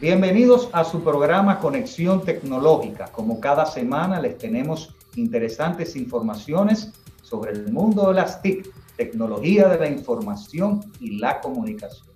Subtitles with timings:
[0.00, 3.08] Bienvenidos a su programa Conexión Tecnológica.
[3.12, 9.78] Como cada semana les tenemos interesantes informaciones sobre el mundo de las TIC, tecnología de
[9.78, 12.08] la información y la comunicación.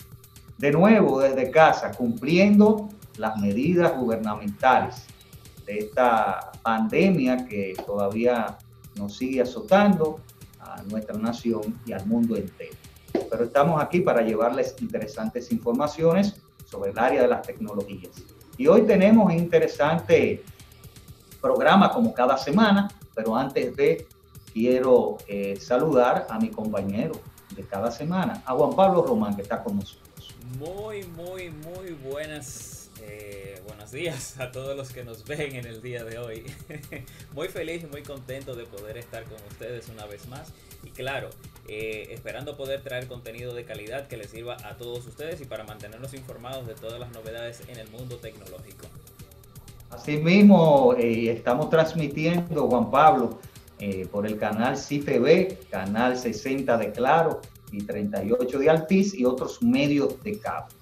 [0.57, 5.05] De nuevo, desde casa, cumpliendo las medidas gubernamentales
[5.67, 8.57] de esta pandemia que todavía
[8.97, 10.21] nos sigue azotando
[10.59, 12.79] a nuestra nación y al mundo entero.
[13.13, 16.41] Pero estamos aquí para llevarles interesantes informaciones
[16.75, 18.11] sobre el área de las tecnologías.
[18.59, 20.43] Y hoy tenemos un interesante
[21.41, 24.07] programa como cada semana, pero antes de
[24.53, 27.13] quiero eh, saludar a mi compañero
[27.55, 30.35] de cada semana, a Juan Pablo Román, que está con nosotros.
[30.59, 35.81] Muy, muy, muy buenas, eh, buenos días a todos los que nos ven en el
[35.81, 36.45] día de hoy.
[37.35, 40.53] muy feliz y muy contento de poder estar con ustedes una vez más.
[40.83, 41.31] Y claro,
[41.69, 45.65] eh, esperando poder traer contenido de calidad que les sirva a todos ustedes y para
[45.65, 48.87] mantenernos informados de todas las novedades en el mundo tecnológico.
[49.91, 53.39] Asimismo, eh, estamos transmitiendo, Juan Pablo,
[53.79, 59.63] eh, por el canal CITV, canal 60 de Claro y 38 de Altiz y otros
[59.63, 60.75] medios de cable.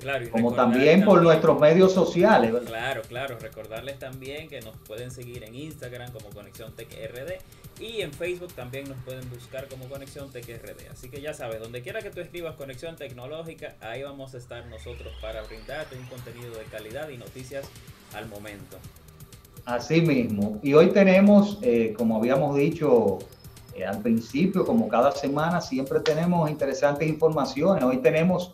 [0.00, 2.52] Claro, Como también por también- nuestros medios sociales.
[2.52, 2.66] ¿verdad?
[2.68, 7.38] Claro, claro, recordarles también que nos pueden seguir en Instagram como Conexión Tech RD
[7.80, 10.44] y en Facebook también nos pueden buscar como Conexión Tech.
[10.90, 14.66] Así que ya sabes, donde quiera que tú escribas Conexión Tecnológica, ahí vamos a estar
[14.66, 17.66] nosotros para brindarte un contenido de calidad y noticias
[18.14, 18.78] al momento.
[19.64, 20.60] Así mismo.
[20.62, 23.18] Y hoy tenemos, eh, como habíamos dicho
[23.74, 27.82] eh, al principio, como cada semana, siempre tenemos interesantes informaciones.
[27.82, 28.52] Hoy tenemos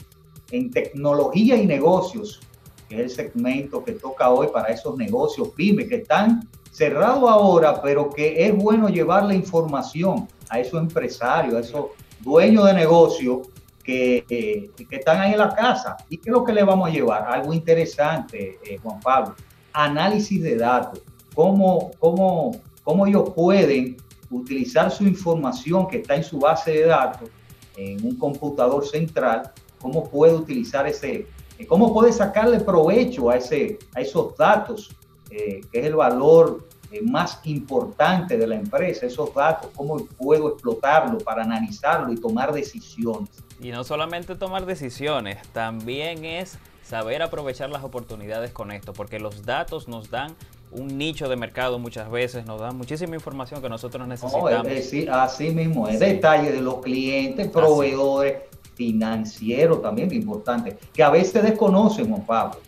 [0.51, 2.41] en tecnología y negocios,
[2.89, 7.81] que es el segmento que toca hoy para esos negocios pymes que están cerrados ahora,
[7.83, 11.87] pero que es bueno llevar la información a esos empresarios, a esos
[12.21, 13.43] dueños de negocio
[13.83, 15.97] que, eh, que están ahí en la casa.
[16.09, 17.25] ¿Y qué es lo que le vamos a llevar?
[17.29, 19.35] Algo interesante, eh, Juan Pablo
[19.73, 21.01] análisis de datos,
[21.35, 23.97] cómo, cómo, cómo ellos pueden
[24.31, 27.29] utilizar su información que está en su base de datos
[27.77, 29.51] en un computador central,
[29.81, 31.27] cómo puede utilizar ese,
[31.67, 34.91] cómo puede sacarle provecho a, ese, a esos datos,
[35.31, 40.49] eh, que es el valor eh, más importante de la empresa, esos datos, cómo puedo
[40.51, 43.29] explotarlo para analizarlo y tomar decisiones.
[43.61, 49.45] Y no solamente tomar decisiones, también es saber aprovechar las oportunidades con esto, porque los
[49.45, 50.35] datos nos dan
[50.73, 54.67] un nicho de mercado muchas veces, nos dan muchísima información que nosotros No, necesitamos.
[54.67, 56.05] es así mismo, es Sí.
[56.07, 58.43] detalle de los clientes, proveedores,
[58.75, 62.61] financieros también, importante, que a veces desconocen, Juan Pablo.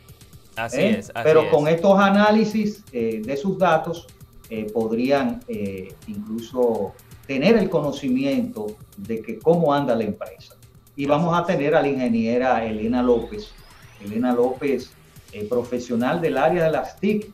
[0.57, 0.99] Así ¿eh?
[0.99, 1.51] es, así Pero es.
[1.51, 4.07] con estos análisis eh, de sus datos
[4.51, 5.41] eh, podrían
[6.07, 6.93] incluso
[7.27, 8.67] tener el conocimiento
[8.99, 10.57] de que cómo anda la empresa.
[10.95, 13.53] Y vamos a tener a la ingeniera Elena López.
[14.05, 14.93] Elena López,
[15.49, 17.31] profesional del área de las TIC,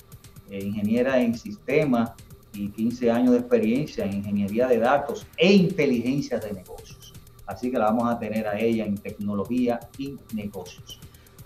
[0.51, 2.13] ingeniera en sistemas
[2.53, 7.13] y 15 años de experiencia en ingeniería de datos e inteligencia de negocios.
[7.47, 11.01] Así que la vamos a tener a ella en tecnología y negocios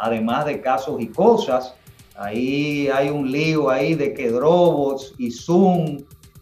[0.07, 1.75] además de casos y cosas.
[2.17, 5.99] Ahí hay un lío ahí de que Dropbox y Zoom,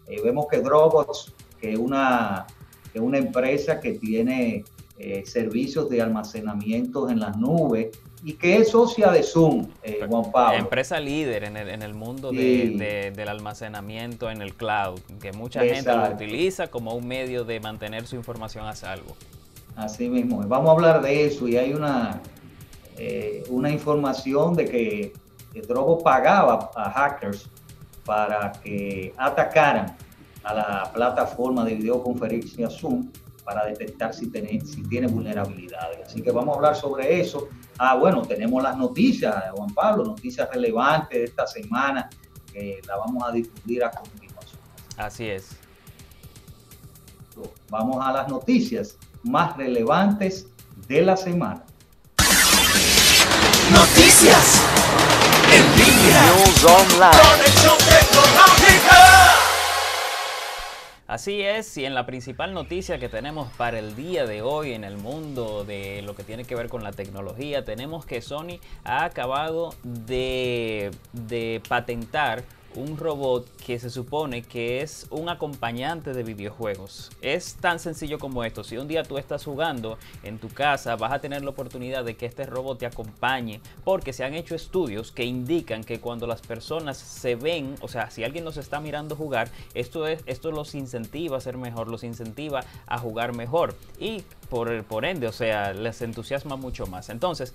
[0.07, 2.47] eh, vemos que Dropbox, que es una,
[2.91, 4.65] que una empresa que tiene
[4.97, 7.89] eh, servicios de almacenamiento en las nubes
[8.23, 10.57] y que es socia de Zoom, eh, Juan Pablo.
[10.59, 12.77] Empresa líder en el, en el mundo de- Sí.
[12.77, 17.59] de- del almacenamiento en el cloud, que mucha gente lo utiliza como un medio de
[17.59, 19.15] mantener su información a salvo.
[19.75, 22.21] Así mismo, vamos a hablar de eso y hay una,
[22.97, 25.13] eh, una información de que
[25.53, 27.47] el Drobo pagaba a hackers
[28.05, 29.95] para que atacaran
[30.43, 33.09] a la plataforma de videoconferencia Zoom
[33.43, 36.05] para detectar si tiene, si tiene vulnerabilidades.
[36.05, 37.49] Así que vamos a hablar sobre eso.
[37.77, 42.09] Ah, bueno, tenemos las noticias, Juan Pablo, noticias relevantes de esta semana
[42.51, 44.59] que la vamos a difundir a continuación.
[44.97, 45.57] Así es.
[47.69, 50.47] Vamos a las noticias más relevantes
[50.87, 51.63] de la semana.
[54.21, 54.61] Noticias
[55.51, 56.21] en línea.
[56.25, 57.17] News Online.
[57.23, 59.35] Conexión tecnológica.
[61.07, 64.83] Así es, y en la principal noticia que tenemos para el día de hoy en
[64.83, 69.05] el mundo de lo que tiene que ver con la tecnología, tenemos que Sony ha
[69.05, 72.43] acabado de, de patentar
[72.75, 77.11] un robot que se supone que es un acompañante de videojuegos.
[77.21, 78.63] Es tan sencillo como esto.
[78.63, 82.15] Si un día tú estás jugando en tu casa, vas a tener la oportunidad de
[82.15, 86.41] que este robot te acompañe, porque se han hecho estudios que indican que cuando las
[86.41, 90.75] personas se ven, o sea, si alguien los está mirando jugar, esto es esto los
[90.75, 95.73] incentiva a ser mejor, los incentiva a jugar mejor y por, por ende, o sea,
[95.73, 97.07] les entusiasma mucho más.
[97.09, 97.53] Entonces,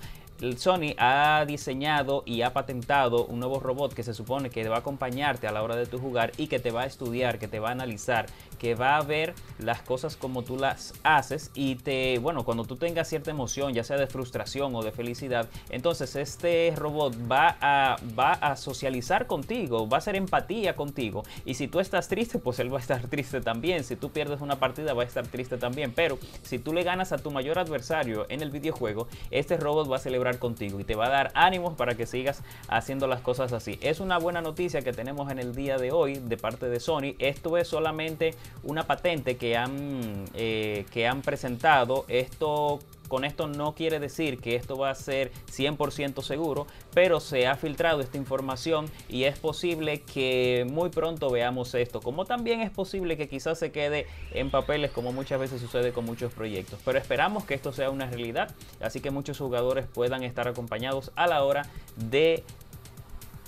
[0.56, 4.78] Sony ha diseñado y ha patentado un nuevo robot que se supone que va a
[4.78, 7.58] acompañarte a la hora de tu jugar y que te va a estudiar, que te
[7.58, 8.26] va a analizar,
[8.58, 12.76] que va a ver las cosas como tú las haces y te, bueno, cuando tú
[12.76, 17.96] tengas cierta emoción, ya sea de frustración o de felicidad, entonces este robot va a,
[18.18, 22.58] va a socializar contigo, va a hacer empatía contigo y si tú estás triste, pues
[22.58, 25.58] él va a estar triste también, si tú pierdes una partida va a estar triste
[25.58, 29.90] también, pero si tú le ganas a tu mayor adversario en el videojuego, este robot
[29.90, 33.20] va a celebrar contigo y te va a dar ánimos para que sigas haciendo las
[33.20, 33.78] cosas así.
[33.82, 37.16] Es una buena noticia que tenemos en el día de hoy de parte de Sony.
[37.18, 42.04] Esto es solamente una patente que han, eh, que han presentado.
[42.06, 42.78] Esto
[43.08, 47.56] con esto no quiere decir que esto va a ser 100% seguro, pero se ha
[47.56, 52.00] filtrado esta información y es posible que muy pronto veamos esto.
[52.00, 56.04] Como también es posible que quizás se quede en papeles como muchas veces sucede con
[56.04, 56.78] muchos proyectos.
[56.84, 61.26] Pero esperamos que esto sea una realidad, así que muchos jugadores puedan estar acompañados a
[61.26, 61.66] la hora
[61.96, 62.44] de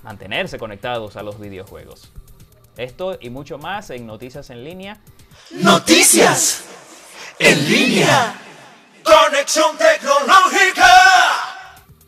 [0.03, 2.11] mantenerse conectados a los videojuegos.
[2.77, 5.01] Esto y mucho más en Noticias en línea.
[5.51, 6.65] Noticias
[7.39, 8.35] en línea.
[9.09, 10.87] Conexión tecnológica.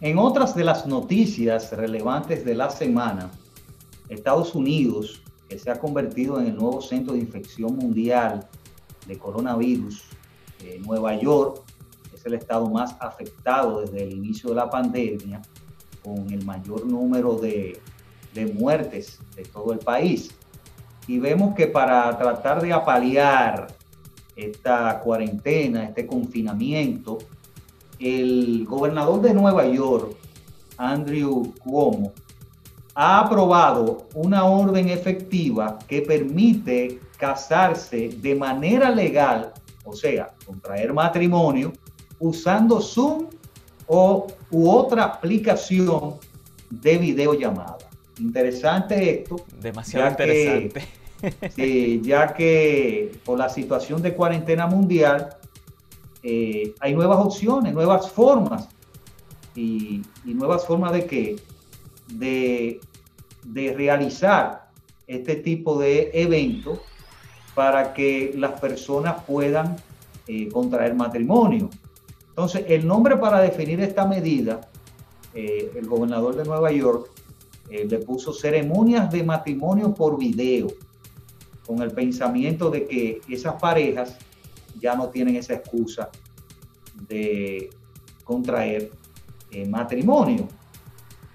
[0.03, 3.31] En otras de las noticias relevantes de la semana,
[4.11, 8.47] Estados Unidos, que se ha convertido en el nuevo centro de infección mundial
[9.07, 10.03] de coronavirus,
[10.85, 11.63] Nueva York
[12.15, 15.41] es el estado más afectado desde el inicio de la pandemia,
[16.05, 17.81] con el mayor número de,
[18.35, 20.35] de muertes de todo el país.
[21.07, 23.69] Y vemos que para tratar de apalear
[24.41, 27.19] esta cuarentena, este confinamiento,
[27.99, 30.17] el gobernador de Nueva York,
[30.77, 32.13] Andrew Cuomo,
[32.95, 39.53] ha aprobado una orden efectiva que permite casarse de manera legal,
[39.85, 41.73] o sea, contraer matrimonio,
[42.19, 43.27] usando Zoom
[43.87, 46.15] o u otra aplicación
[46.71, 47.79] de videollamada.
[48.19, 49.37] Interesante esto.
[49.61, 51.00] Demasiado interesante.
[51.55, 55.37] Sí, ya que por la situación de cuarentena mundial
[56.23, 58.69] eh, hay nuevas opciones, nuevas formas.
[59.55, 61.37] Y, nuevas formas de qué?
[62.09, 62.81] De,
[63.75, 64.69] realizar
[65.07, 66.79] este tipo de eventos
[67.55, 69.77] para que las personas puedan
[70.29, 71.69] eh, contraer matrimonio.
[72.29, 74.61] Entonces, el nombre para definir esta medida,
[75.35, 77.11] eh, el gobernador de Nueva York
[77.71, 80.67] le puso ceremonias de matrimonio por video
[81.71, 84.19] con el pensamiento de que esas parejas
[84.81, 86.11] ya no tienen esa excusa
[87.07, 87.71] de
[88.25, 88.91] contraer
[89.53, 90.49] eh, matrimonio.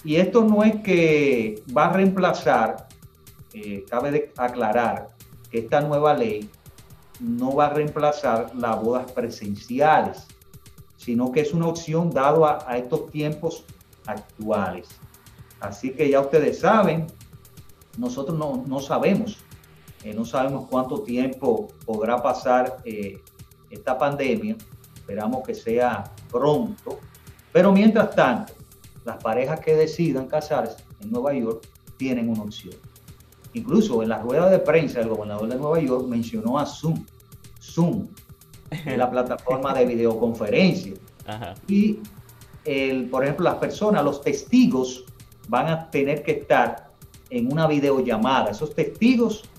[0.04, 2.90] Y esto no es que va a reemplazar,
[3.54, 5.08] eh, cabe aclarar
[5.50, 6.50] que esta nueva ley
[7.22, 10.28] no va a reemplazar las bodas presenciales,
[10.98, 13.64] sino que es una opción dado a, estos tiempos
[14.06, 14.90] actuales.
[15.62, 17.07] Así que ya ustedes saben,
[17.98, 19.44] nosotros no, no sabemos
[20.06, 23.19] eh, no sabemos cuánto tiempo podrá pasar eh,
[23.71, 24.56] esta pandemia.
[24.95, 27.00] Esperamos que sea pronto.
[27.52, 28.54] Pero mientras tanto,
[29.04, 32.76] las parejas que decidan casarse en Nueva York tienen una opción.
[33.54, 37.04] Incluso en la rueda de prensa, el gobernador de Nueva York mencionó a Zoom.
[37.59, 38.07] Zoom
[38.69, 40.94] es la plataforma de videoconferencia.
[41.68, 41.97] Y,
[42.64, 45.04] el, por ejemplo, las personas, los testigos,
[45.47, 46.92] van a tener que estar
[47.31, 48.52] en una videollamada.
[48.52, 49.50] Esos testigos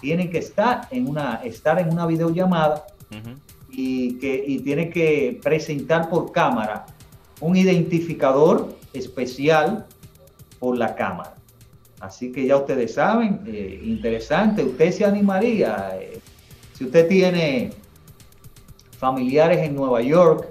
[0.00, 2.86] tienen que estar en una, estar en una videollamada
[3.70, 6.86] y, que, y tienen que presentar por cámara
[7.40, 9.86] un identificador especial
[10.58, 11.34] por la cámara.
[12.00, 16.20] Así que ya ustedes saben, eh, interesante, usted se animaría, eh,
[16.74, 17.70] si usted tiene
[18.98, 20.46] familiares en Nueva York,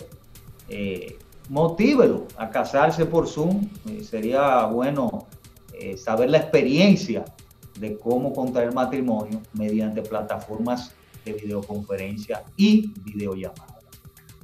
[0.69, 1.17] eh,
[1.49, 5.27] motívelo a casarse por Zoom, eh, sería bueno
[5.97, 7.25] saber la experiencia
[7.79, 10.91] de cómo contraer matrimonio mediante plataformas
[11.23, 13.79] de videoconferencia y videollamada.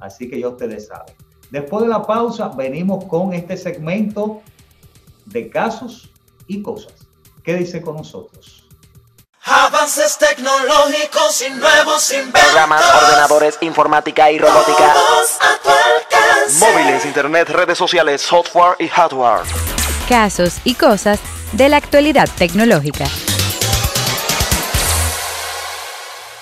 [0.00, 1.14] Así que ya ustedes saben.
[1.50, 4.42] Después de la pausa, venimos con este segmento
[5.26, 6.10] de casos
[6.46, 6.94] y cosas.
[7.44, 8.68] Quédense con nosotros.
[9.44, 12.42] Avances tecnológicos y nuevos inventos.
[12.42, 14.94] Programas, ordenadores, informática y robótica.
[14.94, 16.58] Todos a tu alcance.
[16.64, 19.42] Móviles, internet, redes sociales, software y hardware.
[20.08, 21.20] casos y cosas
[21.52, 23.06] de la actualidad tecnológica.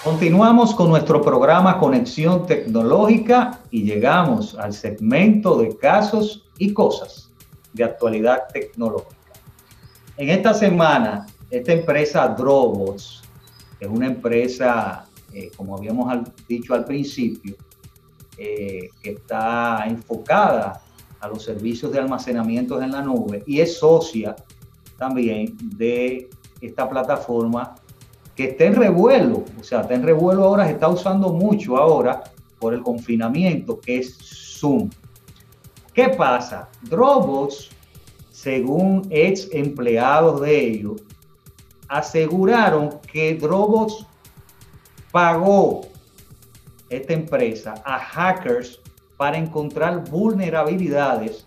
[0.04, 7.30] Continuamos con nuestro programa Conexión Tecnológica y llegamos al segmento de casos y cosas
[7.72, 9.16] de actualidad tecnológica.
[10.16, 13.22] En esta semana, esta empresa Dropbox,
[13.78, 17.56] que es una empresa, eh, como habíamos dicho al principio,
[18.38, 20.80] eh, que está enfocada
[21.20, 24.34] a los servicios de almacenamiento en la nube y es socia
[25.00, 26.28] también de
[26.60, 27.74] esta plataforma
[28.36, 32.22] que está en revuelo, o sea, está en revuelo ahora, se está usando mucho ahora
[32.58, 34.14] por el confinamiento, que es
[34.58, 34.90] Zoom.
[35.94, 36.68] ¿Qué pasa?
[36.82, 37.70] Dropbox,
[38.30, 41.02] según ex empleados de ellos,
[41.88, 44.06] aseguraron que Dropbox
[45.10, 45.80] pagó
[46.90, 48.78] esta empresa a hackers
[49.16, 51.46] para encontrar vulnerabilidades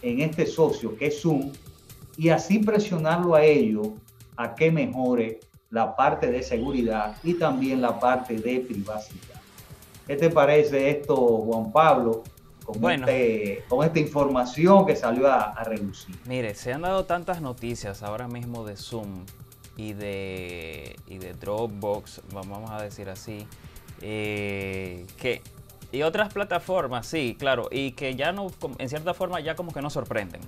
[0.00, 1.52] en este socio que es Zoom
[2.16, 3.88] y así presionarlo a ellos
[4.36, 9.40] a que mejore la parte de seguridad y también la parte de privacidad.
[10.06, 12.22] ¿Qué te parece esto, Juan Pablo,
[12.64, 13.06] con, Bueno.
[13.06, 16.14] este- con esta información que salió a, a relucir?
[16.26, 19.24] Mire, se han dado tantas noticias ahora mismo de Zoom
[19.76, 23.46] y de, y de Dropbox, vamos a decir así,
[24.00, 25.42] eh, que
[25.92, 29.80] y otras plataformas, sí, claro, y que ya no, en cierta forma ya como que
[29.80, 30.40] nos sorprenden.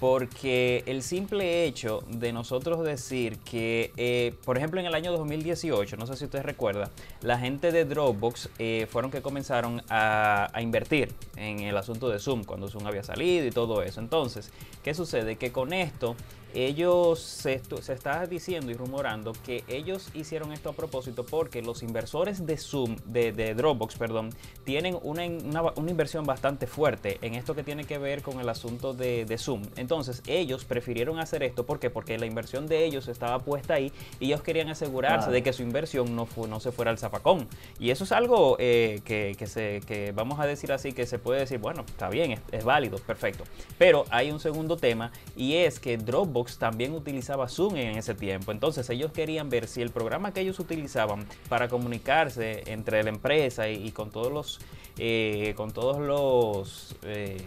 [0.00, 5.98] Porque el simple hecho de nosotros decir que, eh, por ejemplo, en el año 2018,
[5.98, 6.90] no sé si usted recuerda,
[7.20, 12.44] la gente de Dropbox eh, fueron que comenzaron a, invertir en el asunto de Zoom,
[12.44, 14.00] cuando Zoom había salido y todo eso.
[14.00, 14.50] Entonces,
[14.82, 15.36] ¿qué sucede?
[15.36, 16.16] Que con esto
[16.54, 21.82] ellos se, se está diciendo y rumorando que ellos hicieron esto a propósito porque los
[21.82, 24.30] inversores de Zoom, de, Dropbox, perdón,
[24.64, 29.24] tienen una inversión bastante fuerte en esto que tiene que ver con el asunto de,
[29.24, 29.62] de Zoom.
[29.76, 29.89] Entonces
[30.26, 31.90] ellos prefirieron hacer esto ¿por qué?
[31.90, 35.62] porque la inversión de ellos estaba puesta ahí y ellos querían asegurarse de que su
[35.62, 37.48] inversión no, fu- no se fuera al zapacón.
[37.78, 41.18] Y eso es algo eh, que, que se, que vamos a decir así, que se
[41.18, 43.44] puede decir, bueno, está bien, es, es válido, perfecto.
[43.78, 48.52] Pero hay un segundo tema y es que Dropbox también utilizaba Zoom en ese tiempo.
[48.52, 53.68] Entonces ellos querían ver si el programa que ellos utilizaban para comunicarse entre la empresa
[53.68, 54.60] y, y con todos los
[55.02, 57.38] eh, con todos los eh,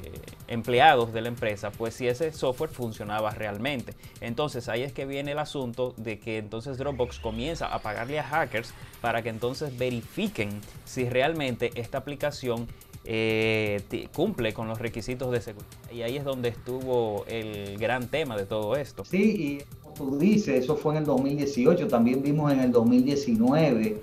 [0.48, 3.94] empleados de la empresa, pues si ese software funcionaba realmente.
[4.22, 8.24] Entonces ahí es que viene el asunto de que entonces Dropbox comienza a pagarle a
[8.24, 10.50] hackers para que entonces verifiquen
[10.86, 12.68] si realmente esta aplicación
[13.06, 13.82] eh,
[14.14, 15.70] cumple con los requisitos de seguridad.
[15.92, 19.04] Y ahí es donde estuvo el gran tema de todo esto.
[19.04, 24.02] Sí, y como tú dices, eso fue en el 2018, también vimos en el 2019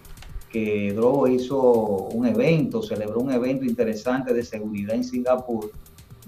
[0.50, 1.60] que Drobo hizo
[2.08, 5.70] un evento, celebró un evento interesante de seguridad en Singapur,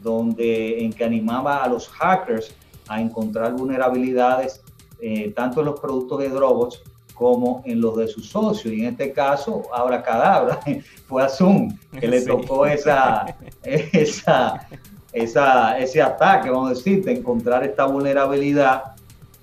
[0.03, 2.55] donde en que animaba a los hackers
[2.89, 4.61] a encontrar vulnerabilidades
[5.01, 6.81] eh, tanto en los productos de Dropbox
[7.15, 8.73] como en los de sus socios.
[8.75, 10.61] Y en este caso, ahora Cadabra
[11.07, 12.27] fue a Zoom que le Sí.
[12.27, 13.27] tocó esa,
[13.63, 14.69] esa,
[15.13, 18.83] esa, ese ataque, vamos a decir, de encontrar esta vulnerabilidad.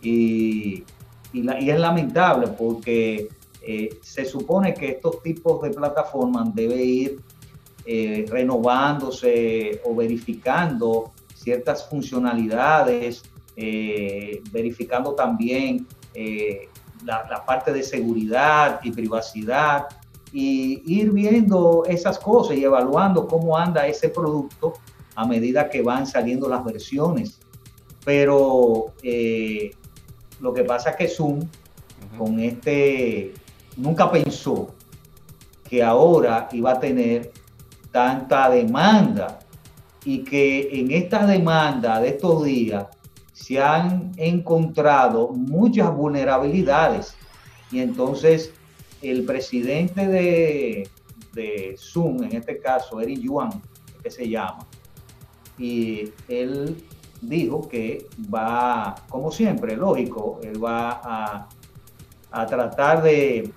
[0.01, 0.83] Y,
[1.33, 3.27] y, la- y es lamentable porque
[3.61, 7.19] eh, se supone que estos tipos de plataformas deben ir
[7.85, 13.23] eh, renovándose o verificando ciertas funcionalidades,
[13.55, 16.67] eh, verificando también eh,
[17.05, 19.87] la, la parte de seguridad y privacidad
[20.31, 24.73] y ir viendo esas cosas y evaluando cómo anda ese producto
[25.15, 27.39] a medida que van saliendo las versiones.
[28.05, 28.93] Pero
[30.39, 31.41] lo que pasa es que Zoom
[32.17, 33.33] con este,
[33.77, 34.67] nunca pensó
[35.69, 37.31] que ahora iba a tener
[37.91, 39.39] tanta demanda
[40.05, 42.85] y que en esta demanda de estos días
[43.33, 47.15] se han encontrado muchas vulnerabilidades
[47.71, 48.53] y entonces
[49.01, 50.87] el presidente de,
[51.33, 53.49] de Zoom, en este caso Eric Yuan,
[54.03, 54.65] que se llama,
[55.57, 56.83] y él
[57.21, 61.49] dijo que va, como siempre, lógico, él va a,
[62.31, 63.51] a tratar de,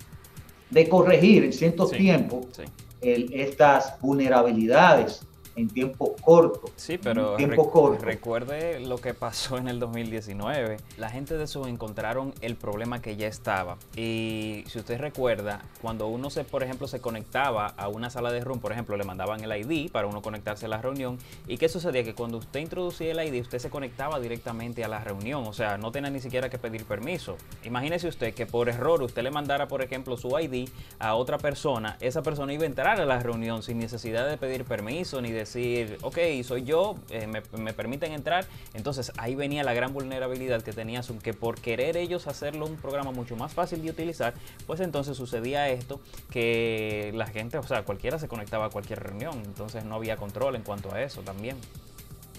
[0.71, 2.63] de corregir en ciertos Sí, tiempos sí.
[3.03, 5.21] El- estas vulnerabilidades
[5.57, 6.71] en tiempo corto.
[6.77, 8.05] Sí, pero en tiempo rec- corto.
[8.05, 10.79] recuerde lo que pasó en el 2019.
[10.97, 13.77] La gente de Zoom encontraron el problema que ya estaba.
[13.97, 18.41] Y si usted recuerda, cuando uno se, por ejemplo, se conectaba a una sala de
[18.41, 21.19] room, por ejemplo, le mandaban el ID para uno conectarse a la reunión.
[21.47, 22.05] ¿Y qué sucedía?
[22.05, 25.45] Que cuando usted introducía el ID, usted se conectaba directamente a la reunión.
[25.47, 27.37] O sea, no tenía ni siquiera que pedir permiso.
[27.65, 30.69] Imagínese usted que por error usted le mandara, por ejemplo, su ID
[30.99, 31.97] a otra persona.
[32.01, 35.99] Esa persona iba a entrar a la reunión sin necesidad de pedir permiso ni decir,
[36.03, 38.47] ok, soy yo, eh, me, me permiten entrar.
[38.75, 42.77] Entonces ahí venía la gran vulnerabilidad que tenía Zoom, que por querer ellos hacerlo un
[42.77, 44.35] programa mucho más fácil de utilizar,
[44.67, 49.43] pues entonces sucedía esto, que la gente, o sea, cualquiera se conectaba a cualquier reunión.
[49.45, 51.57] Entonces no había control en cuanto a eso también.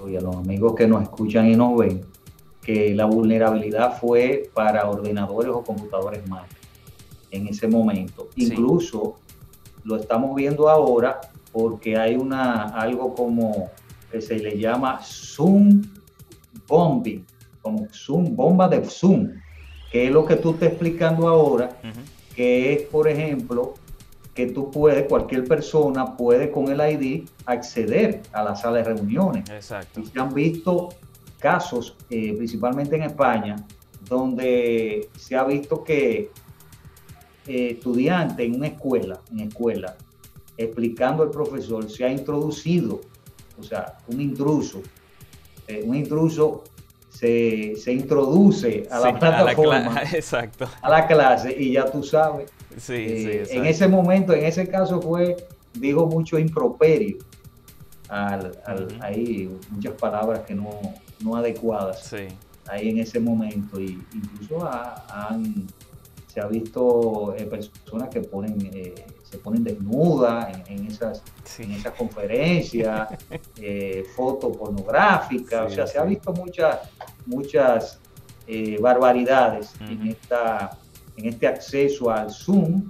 [0.07, 2.01] y a los amigos que nos escuchan y nos ven,
[2.61, 6.47] que la vulnerabilidad fue para ordenadores o computadores Mac
[7.31, 8.29] en ese momento.
[8.35, 8.45] Sí.
[8.45, 9.15] Incluso
[9.83, 11.19] lo estamos viendo ahora
[11.53, 13.69] porque hay una algo como
[14.11, 15.83] que se le llama Zoom
[16.67, 17.25] bombing,
[17.61, 19.29] como Zoom, bomba de Zoom,
[19.91, 21.69] que es lo que tú estás explicando ahora,
[22.35, 23.75] que es, por ejemplo,
[24.33, 29.49] que tú puedes, cualquier persona puede con el ID acceder a la sala de reuniones.
[29.49, 29.99] Exacto.
[29.99, 30.89] Y se han visto
[31.39, 33.55] casos, eh, principalmente en España,
[34.09, 36.31] donde se ha visto que
[37.47, 39.95] eh, estudiante en una escuela, en escuela,
[40.57, 43.01] explicando al profesor, se ha introducido,
[43.59, 44.81] o sea, un intruso,
[45.67, 46.63] eh, un intruso
[47.09, 50.67] se, se introduce a la Sí, plataforma, cla- exacto.
[50.81, 54.67] a la clase, y ya tú sabes, Sí, eh, sí, en ese momento, en ese
[54.67, 55.35] caso fue,
[55.73, 57.17] dijo mucho improperio,
[58.09, 60.69] al, al- ahí muchas palabras que no,
[61.23, 62.27] no adecuadas Sí.
[62.67, 65.65] ahí en ese momento y incluso ha- han,
[66.27, 68.93] se ha visto eh, personas que ponen eh,
[69.33, 71.63] se ponen desnudas en, en esas Sí.
[71.63, 73.07] en esas conferencias
[73.61, 76.09] eh, fotos pornográficas Sí, o sea se ha sí.
[76.09, 76.73] visto muchas
[77.25, 77.99] muchas
[78.47, 80.77] eh, barbaridades en esta
[81.17, 82.87] en este acceso al Zoom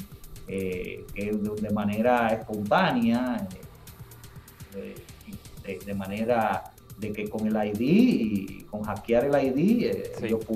[0.48, 3.48] eh, que de, de manera espontánea
[4.76, 4.96] eh,
[5.66, 10.42] de, de manera de que con el ID y con hackear el ID eh, ellos
[10.42, 10.48] sí.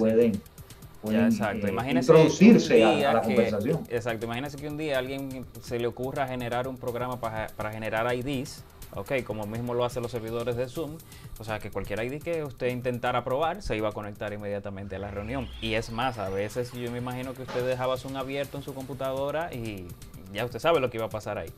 [1.07, 1.67] Pueden, Ya, pueden exacto.
[1.67, 3.79] eh, Imagínese introducirse a, la que- conversación.
[3.89, 4.25] Exacto.
[4.25, 8.13] Imagínese que un día a alguien se le ocurra generar un programa para, para generar
[8.15, 10.91] IDs, ok, como mismo lo hacen los servidores de Zoom.
[11.39, 14.99] O sea, que cualquier ID que usted intentara probar se iba a conectar inmediatamente a
[14.99, 15.47] la reunión.
[15.61, 18.73] Y es más, a veces yo me imagino que usted dejaba Zoom abierto en su
[18.73, 19.85] computadora y
[20.33, 21.49] ya usted sabe lo que iba a pasar ahí.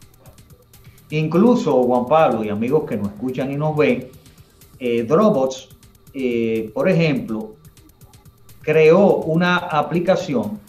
[1.12, 4.10] Incluso Juan Pablo y amigos que nos escuchan y nos ven,
[4.80, 5.70] eh, Dropbox,
[6.14, 7.56] eh, por ejemplo,
[8.62, 10.60] creó una aplicación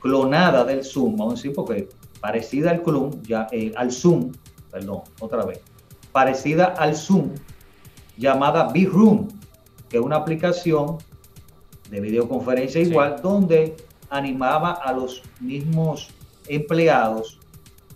[0.00, 1.88] clonada del Zoom, vamos a decir, porque
[2.20, 4.32] parecida al Zoom, ya, eh, al Zoom,
[4.70, 5.60] perdón, otra vez,
[6.12, 7.30] parecida al Zoom,
[8.16, 9.28] llamada Big Room,
[9.88, 10.98] que es una aplicación
[11.90, 12.90] de videoconferencia Sí.
[12.90, 13.76] igual, donde
[14.10, 16.08] animaba a los mismos
[16.48, 17.38] empleados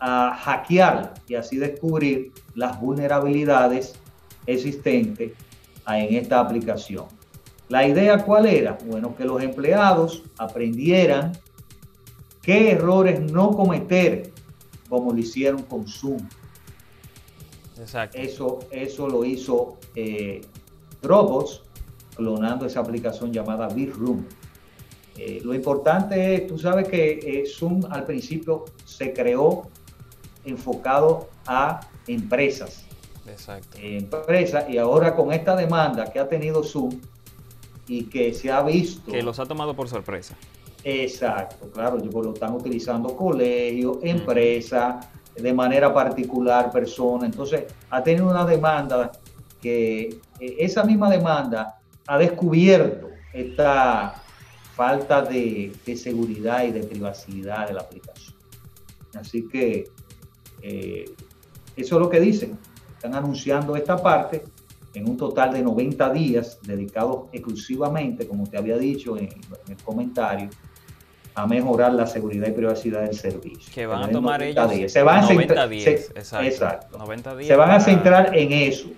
[0.01, 3.95] a hackear y así descubrir las vulnerabilidades
[4.47, 5.33] existentes
[5.87, 7.07] en esta aplicación.
[7.71, 8.77] La idea cuál era?
[8.85, 11.33] Bueno, que los empleados aprendieran
[12.43, 14.33] qué errores no cometer,
[14.89, 16.19] como lo hicieron con Zoom.
[17.79, 18.19] Exacto.
[18.19, 20.41] Eso, eso lo hizo eh,
[21.01, 21.63] Dropbox,
[22.17, 24.27] clonando esa aplicación llamada Big Room.
[25.17, 29.69] Eh, lo importante es, tú sabes que eh, Zoom al principio se creó
[30.45, 32.85] enfocado a empresas,
[33.29, 33.79] Exacto.
[33.81, 37.01] empresas, y ahora con esta demanda que ha tenido Zoom
[37.91, 39.11] y que se ha visto...
[39.11, 40.37] Que los ha tomado por sorpresa.
[40.85, 47.25] Exacto, claro, yo- lo están utilizando colegios, empresas, de manera particular, personas.
[47.25, 49.11] Entonces, ha tenido una demanda
[49.61, 50.03] que
[50.39, 54.23] eh, esa misma demanda ha descubierto esta
[54.77, 58.37] falta de, de seguridad y de privacidad de la aplicación.
[59.15, 59.89] Así que
[60.63, 61.05] eh,
[61.77, 62.57] eso es lo que dicen.
[62.95, 64.45] Están anunciando esta parte
[64.95, 69.77] en un total de 90 días dedicados exclusivamente, como te había dicho en, en el
[69.85, 70.49] comentario,
[71.35, 73.73] a mejorar la seguridad y privacidad del servicio.
[73.73, 74.93] Que van a tomar 90 ellos días.
[74.93, 75.85] Se van a 90 centrar- días.
[75.85, 76.47] se- exacto.
[76.47, 76.99] exacto.
[76.99, 78.89] 90 días Se van a centrar en eso.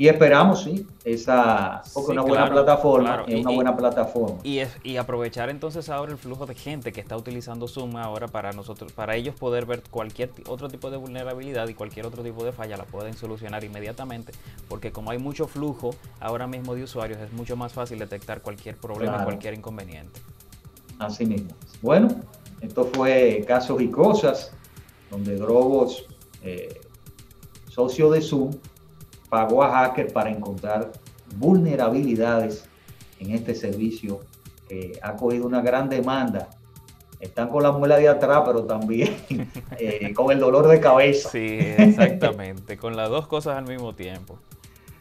[0.00, 3.24] Y esperamos, sí, esa, porque Sí, una buena claro, plataforma, claro.
[3.26, 4.36] es Y- una buena plataforma.
[4.44, 8.28] Y, es- y aprovechar entonces ahora el flujo de gente que está utilizando Zoom ahora
[8.28, 12.44] para nosotros, para ellos poder ver cualquier otro tipo de vulnerabilidad y cualquier otro tipo
[12.44, 14.30] de falla la pueden solucionar inmediatamente,
[14.68, 18.76] porque como hay mucho flujo ahora mismo de usuarios es mucho más fácil detectar cualquier
[18.76, 19.24] problema, Claro.
[19.24, 20.20] cualquier inconveniente.
[21.00, 21.50] Así mismo.
[21.82, 22.06] Bueno,
[22.60, 24.52] esto fue Casos y Cosas,
[25.10, 26.04] donde Drobos
[26.44, 26.80] eh,
[27.68, 28.52] socio de Zoom,
[29.28, 30.92] pagó a hacker para encontrar
[31.36, 32.64] vulnerabilidades
[33.20, 34.20] en este servicio
[34.68, 36.48] que ha cogido una gran demanda.
[37.20, 39.16] Están con la muela de atrás, pero también
[39.78, 41.30] eh, con el dolor de cabeza.
[41.30, 44.38] Sí, exactamente, con las dos cosas al mismo tiempo.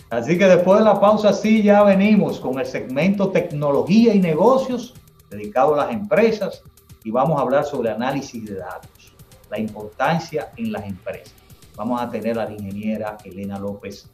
[0.10, 4.94] Así que después de la pausa, sí, ya venimos con el segmento tecnología y negocios
[5.30, 6.64] dedicado a las empresas
[7.04, 9.14] y vamos a hablar sobre análisis de datos,
[9.52, 11.34] la importancia en las empresas.
[11.76, 14.10] Vamos a tener a la ingeniera Elena López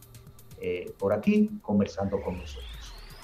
[0.63, 2.65] eh, por aquí conversando con nosotros.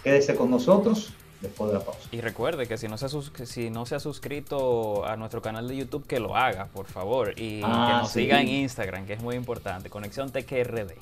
[0.04, 2.02] Quédese con nosotros después de la pausa.
[2.12, 3.10] Y recuerde que si no se ha,
[3.46, 7.34] si no se ha suscrito a nuestro canal de YouTube, que lo haga, por favor.
[7.40, 8.20] Y Ah, que nos sí.
[8.22, 9.90] siga en Instagram, que es muy importante.
[9.90, 10.94] Conexión TQRD.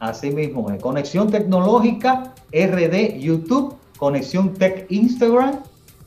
[0.00, 0.80] Así mismo es.
[0.80, 5.60] Conexión Tecnológica RD YouTube, Conexión Tech Instagram,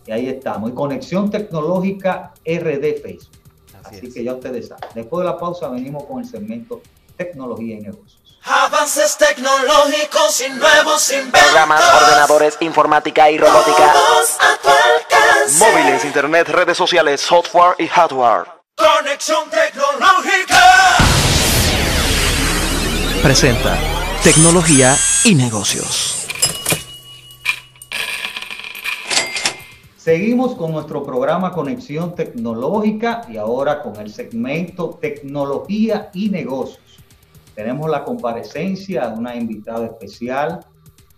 [0.08, 0.70] y ahí estamos.
[0.70, 3.36] Y Conexión Tecnológica RD Facebook.
[3.84, 4.14] Así, Así es.
[4.14, 4.88] que ya ustedes saben.
[4.96, 6.82] Después de la pausa venimos con el segmento
[7.18, 8.21] Tecnología y Negocios.
[8.44, 11.42] Avances tecnológicos y nuevos inventos.
[11.42, 13.94] Programas, ordenadores, informática y robótica.
[13.94, 15.60] Todos a tu alcance.
[15.60, 18.46] Móviles, internet, redes sociales, software y hardware.
[18.76, 20.98] Conexión tecnológica.
[23.22, 23.78] Presenta
[24.24, 26.28] Tecnología y Negocios.
[29.98, 36.91] Seguimos con nuestro programa Conexión Tecnológica y ahora con el segmento Tecnología y Negocios.
[37.56, 40.60] Tenemos la comparecencia de una invitada especial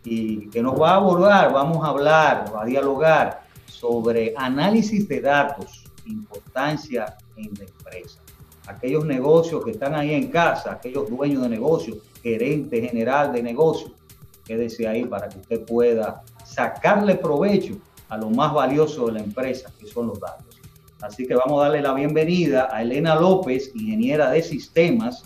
[0.04, 5.22] y que nos va a abordar, vamos a hablar, va a dialogar sobre análisis de
[5.22, 8.20] datos, importancia en la empresa.
[8.68, 13.92] Aquellos negocios que están ahí en casa, aquellos dueños de negocios, gerente general de negocios,
[14.46, 17.76] quédese ahí para que usted pueda sacarle provecho
[18.10, 20.46] a lo más valioso de la empresa, que son los datos.
[21.02, 25.26] Así que vamos a darle la bienvenida a Elena López, ingeniera de sistemas,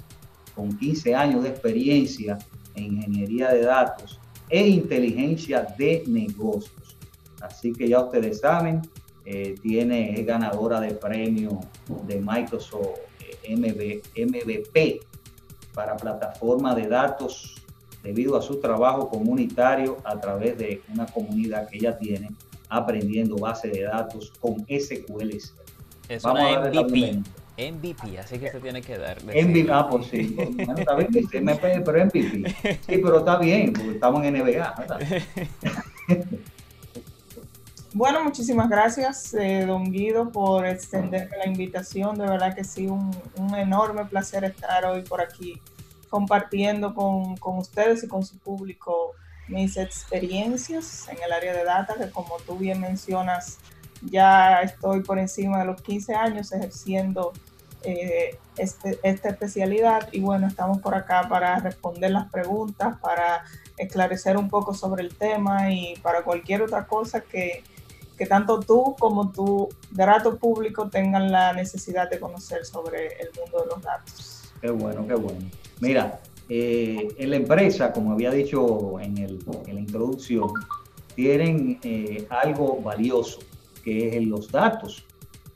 [0.57, 2.39] con 15 años de experiencia
[2.73, 6.97] en ingeniería de datos e inteligencia de negocios.
[7.41, 8.81] Así que ya ustedes saben,
[9.23, 11.59] eh, tiene, es ganadora de premio
[12.07, 14.99] de Microsoft eh, MV MVP
[15.75, 17.55] para plataforma de datos
[18.01, 22.29] debido a su trabajo comunitario a través de una comunidad que ella tiene
[22.69, 25.35] aprendiendo base de datos con SQL.
[26.09, 27.21] Es Vamos a una MVP.
[27.57, 29.23] MVP, así que se tiene que dar.
[29.23, 30.35] MVP, ah, pues sí.
[30.35, 32.55] Bueno, está bien, dice MP, pero MVP.
[32.85, 34.99] Sí, pero está bien, porque estamos en NBA, ¿verdad?
[37.93, 42.15] Bueno, muchísimas gracias, eh, don Guido, por extenderme la invitación.
[42.15, 45.59] De verdad que sí, un, un enorme placer estar hoy por aquí
[46.09, 49.13] compartiendo con, con ustedes y con su público
[49.47, 53.59] mis experiencias en el área de data, que como tú bien mencionas,
[54.01, 57.33] ya estoy por encima de los 15 años ejerciendo
[57.83, 63.43] eh, este- esta especialidad y bueno, estamos por acá para responder las preguntas, para
[63.77, 67.63] esclarecer un poco sobre el tema y para cualquier otra cosa que,
[68.17, 73.61] que tanto tú como tu grato público tengan la necesidad de conocer sobre el mundo
[73.61, 74.43] de los datos.
[74.59, 75.39] Qué bueno, qué bueno.
[75.79, 80.51] Mira, eh, en la empresa, como había dicho en, el- en la introducción,
[81.15, 83.39] tienen eh, algo valioso,
[83.87, 85.05] que es los datos.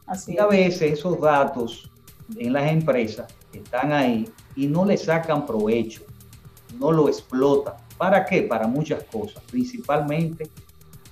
[0.08, 0.50] Así Y a es.
[0.50, 1.92] veces esos datos
[2.38, 6.04] en las empresas están ahí y no le sacan provecho,
[6.80, 7.74] no lo explotan.
[7.98, 8.44] ¿Para qué?
[8.44, 10.50] Para muchas cosas, principalmente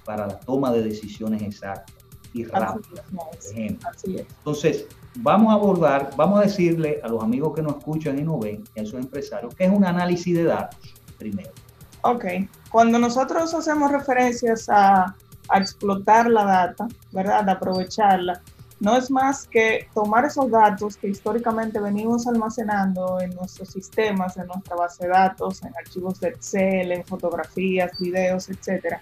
[0.06, 1.94] para la toma de decisiones exactas
[2.34, 3.06] y Así rápidas.
[3.54, 3.86] es.
[3.86, 4.26] Así es.
[4.38, 8.40] Entonces, vamos a abordar, vamos a decirle a los amigos que nos escuchan y nos
[8.40, 11.52] ven, a esos empresarios, que es un análisis de datos, primero.
[12.04, 12.24] Ok,
[12.72, 15.16] cuando nosotros hacemos referencias a,
[15.50, 17.50] a explotar la data, ¿verdad?
[17.50, 18.42] Aprovecharla,
[18.80, 24.48] no es más que tomar esos datos que históricamente venimos almacenando en nuestros sistemas, en
[24.48, 29.00] nuestra base de datos, en archivos de Excel, en fotografías, videos, etcétera,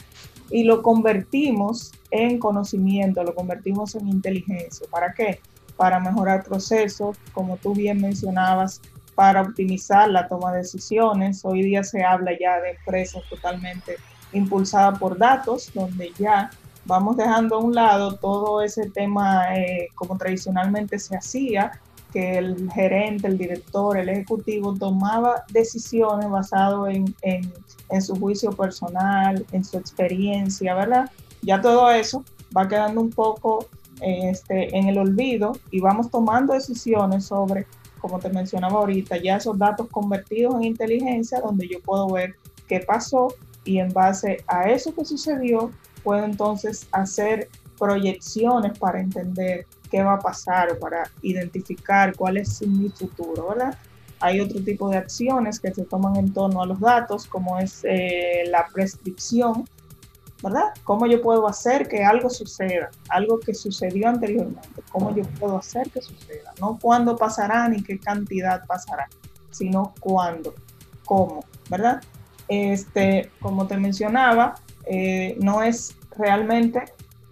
[0.49, 4.87] y lo convertimos en conocimiento, lo convertimos en inteligencia.
[4.89, 5.41] ¿Para qué?
[5.75, 8.81] Para mejorar procesos, como tú bien mencionabas,
[9.13, 11.45] para optimizar la toma de decisiones.
[11.45, 13.97] Hoy día se habla ya de empresas totalmente
[14.33, 16.49] impulsadas por datos, donde ya
[16.85, 21.79] vamos dejando a un lado todo ese tema eh, como tradicionalmente se hacía,
[22.13, 27.53] que el gerente, el director, el ejecutivo tomaba decisiones basadas en, en,
[27.89, 31.11] en su juicio personal, en su experiencia, ¿verdad?
[31.41, 32.23] Ya todo eso
[32.55, 33.67] va quedando un poco
[34.01, 37.65] este, en el olvido y vamos tomando decisiones sobre
[37.99, 42.35] como te mencionaba ahorita, ya esos datos convertidos en inteligencia, donde yo puedo ver
[42.67, 43.33] qué pasó
[43.67, 45.71] y en base a eso que sucedió,
[46.03, 52.65] puedo entonces hacer proyecciones para entender qué va a pasar o para identificar cuál es
[52.65, 53.77] mi futuro, ¿verdad?
[54.19, 57.81] Hay otro tipo de acciones que se toman en torno a los datos, como es
[57.83, 59.67] eh, la prescripción,
[60.41, 60.73] ¿verdad?
[60.85, 62.89] ¿Cómo yo puedo hacer que algo suceda?
[63.09, 64.81] Algo que sucedió anteriormente.
[64.91, 66.53] ¿Cómo yo puedo hacer que suceda?
[66.59, 69.07] No cuándo pasará ni qué cantidad pasará,
[69.51, 70.55] sino cuándo,
[71.05, 72.01] cómo, ¿verdad?
[72.47, 74.55] Este, como te mencionaba,
[74.85, 76.83] eh, no es realmente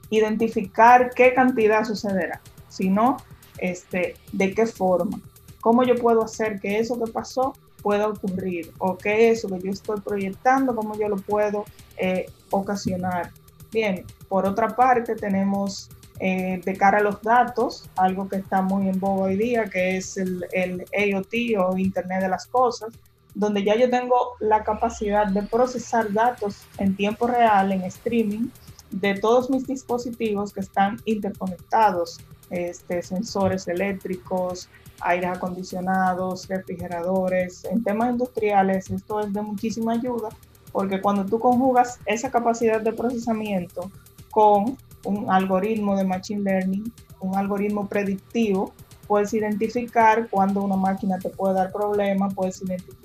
[0.10, 3.17] identificar qué cantidad sucederá, sino
[3.58, 5.19] este, de qué forma.
[5.62, 8.71] ¿Cómo yo puedo hacer que eso que pasó pueda ocurrir?
[8.78, 11.65] ¿O que eso que yo estoy proyectando, cómo yo lo puedo
[11.97, 13.32] eh, ocasionar?
[13.71, 18.88] Bien, por otra parte tenemos eh, de cara a los datos, algo que está muy
[18.88, 22.89] en boga hoy día, que es el, el IoT o Internet de las Cosas,
[23.36, 28.48] donde ya yo tengo la capacidad de procesar datos en tiempo real, en streaming,
[28.91, 32.19] de todos mis dispositivos que están interconectados,
[32.50, 34.69] este, sensores eléctricos,
[35.02, 37.65] aires acondicionados, refrigeradores.
[37.65, 40.30] En temas industriales esto es de muchísima ayuda
[40.71, 43.89] porque cuando tú conjugas esa capacidad de procesamiento
[44.32, 48.74] con un algoritmo de Machine Learning, un algoritmo predictivo,
[49.08, 53.05] puedes identificar cuando una máquina te puede dar problemas, puedes identificar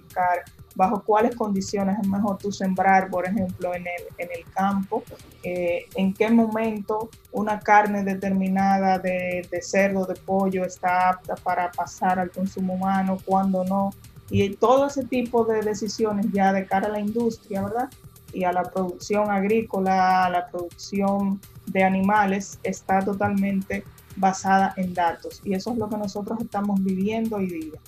[0.75, 5.03] bajo cuáles condiciones es mejor tú sembrar, por ejemplo, en el, en el campo,
[5.43, 11.71] eh, en qué momento una carne determinada de, de, cerdo, de pollo está apta para
[11.73, 13.91] pasar al consumo humano, cuándo no,
[14.31, 17.91] y todo ese tipo de decisiones ya de cara a la industria, ¿verdad?
[18.33, 23.83] Y a la producción agrícola, a la producción de animales, está totalmente
[24.17, 25.41] basada en datos.
[25.45, 27.81] Y eso es lo que nosotros estamos viviendo hoy día.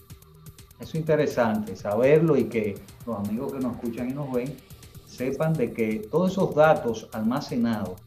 [0.83, 2.75] Eso es interesante, saberlo y que
[3.07, 4.57] los amigos que nos escuchan y nos ven
[5.07, 8.01] sepan de que todos esos datos almacenados,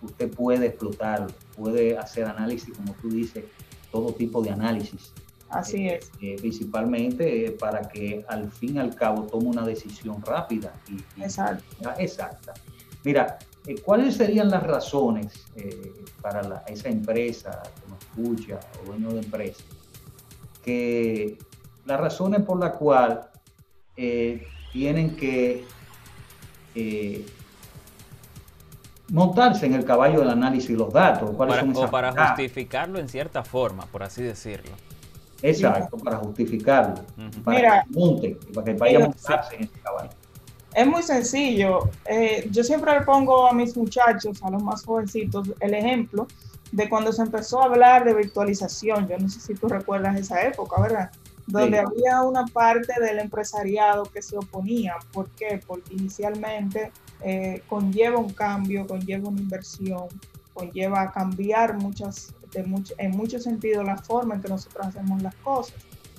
[0.00, 3.44] usted puede explotarlos, puede hacer análisis, como tú dices,
[3.90, 5.12] todo tipo de análisis.
[5.50, 6.10] Así eh, es.
[6.22, 11.20] Eh, principalmente eh, para que al fin y al cabo tome una decisión rápida y,
[11.20, 12.54] y exacta.
[13.04, 13.38] Mira,
[13.84, 15.44] ¿cuáles serían las razones
[16.22, 19.62] para la, esa empresa que nos escucha o dueño de empresa
[20.64, 21.36] que
[21.84, 23.18] las razones por las cuales
[23.96, 25.64] eh, tienen que
[26.74, 27.26] eh,
[29.10, 31.30] montarse en el caballo del análisis de los datos.
[31.36, 34.72] ¿Cuáles para, son o para justificarlo en cierta forma, por así decirlo.
[35.42, 37.02] Exacto, para justificarlo.
[37.18, 37.42] Uh -huh.
[37.42, 40.10] Para Mira, que monte, para que vaya a montarse en ese caballo.
[40.74, 41.90] Es muy sencillo.
[42.06, 46.26] Eh, yo siempre le pongo a mis muchachos, a los más jovencitos, el ejemplo
[46.70, 49.08] de cuando se empezó a hablar de virtualización.
[49.08, 51.10] Yo no sé si tú recuerdas esa época, ¿verdad?
[51.46, 51.84] Donde sí.
[51.84, 54.96] había una parte del empresariado que se oponía.
[55.12, 55.60] ¿Por qué?
[55.66, 60.08] Porque inicialmente eh, conlleva un cambio, conlleva una inversión,
[60.54, 65.22] conlleva a cambiar muchas, de much, en muchos sentidos la forma en que nosotros hacemos
[65.22, 65.74] las cosas.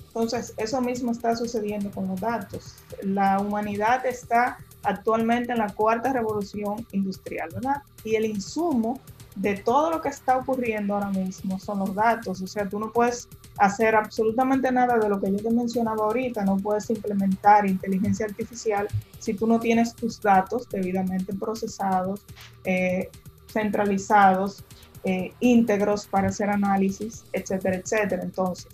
[0.08, 2.76] Entonces, eso mismo está sucediendo con los datos.
[3.02, 7.82] La humanidad está actualmente en la cuarta revolución industrial, ¿verdad?
[8.04, 9.00] Y el insumo
[9.34, 12.40] de todo lo que está ocurriendo ahora mismo son los datos.
[12.40, 16.44] O sea, tú no puedes hacer absolutamente nada de lo que yo te mencionaba ahorita,
[16.44, 18.88] no puedes implementar inteligencia artificial
[19.18, 22.20] si tú no tienes tus datos debidamente procesados,
[22.64, 23.10] eh,
[23.48, 24.64] centralizados,
[25.04, 28.22] eh, íntegros para hacer análisis, etcétera, etcétera.
[28.22, 28.72] Entonces,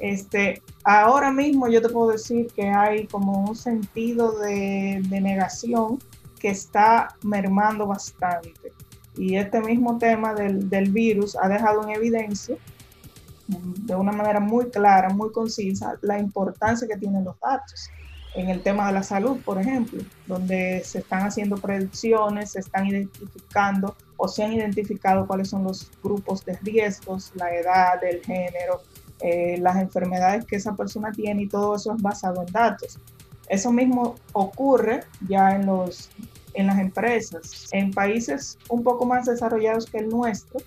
[0.00, 5.98] este, ahora mismo yo te puedo decir que hay como un sentido de, de negación
[6.40, 8.72] que está mermando bastante.
[9.16, 12.56] Y este mismo tema del, del virus ha dejado en evidencia
[13.48, 17.90] de una manera muy clara, muy concisa, la importancia que tienen los datos
[18.34, 22.86] en el tema de la salud, por ejemplo, donde se están haciendo predicciones, se están
[22.86, 28.82] identificando o se han identificado cuáles son los grupos de riesgos, la edad, el género,
[29.20, 32.98] eh, las enfermedades que esa persona tiene y todo eso es basado en datos.
[33.48, 36.10] Eso mismo ocurre ya en, los,
[36.54, 37.68] en las empresas.
[37.72, 40.60] En países un poco más desarrollados que el nuestro,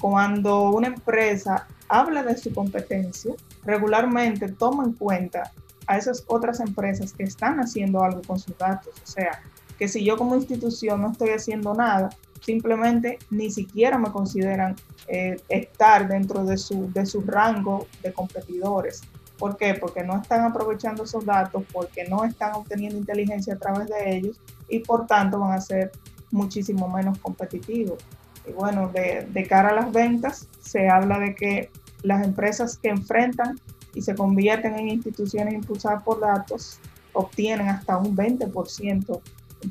[0.00, 5.52] cuando una empresa habla de su competencia, regularmente toma en cuenta
[5.86, 8.94] a esas otras empresas que están haciendo algo con sus datos.
[9.02, 9.42] O sea,
[9.78, 14.76] que si yo como institución no estoy haciendo nada, simplemente ni siquiera me consideran
[15.08, 19.02] eh, estar dentro de su, de su rango de competidores.
[19.38, 19.74] ¿Por qué?
[19.74, 24.40] Porque no están aprovechando esos datos, porque no están obteniendo inteligencia a través de ellos
[24.68, 25.92] y por tanto van a ser
[26.30, 28.02] muchísimo menos competitivos.
[28.46, 31.70] Y bueno, de, de cara a las ventas, se habla de que
[32.02, 33.58] las empresas que enfrentan
[33.94, 36.78] y se convierten en instituciones impulsadas por datos
[37.12, 39.20] obtienen hasta un 20%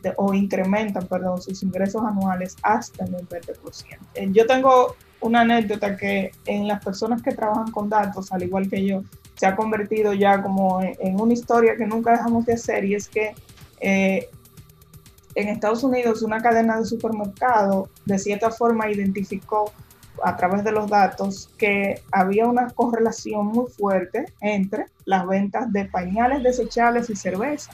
[0.02, 3.98] de, o incrementan, perdón, sus ingresos anuales hasta en un 20%.
[4.16, 8.70] Eh, yo tengo una anécdota que en las personas que trabajan con datos, al igual
[8.70, 9.04] que yo,
[9.36, 13.08] se ha convertido ya como en, una historia que nunca dejamos de hacer y es
[13.08, 13.36] que
[13.80, 14.30] eh,
[15.36, 19.71] en Estados Unidos una cadena de supermercado de cierta forma identificó
[20.24, 25.86] a través de los datos que había una correlación muy fuerte entre las ventas de
[25.86, 27.71] pañales desechables y cerveza.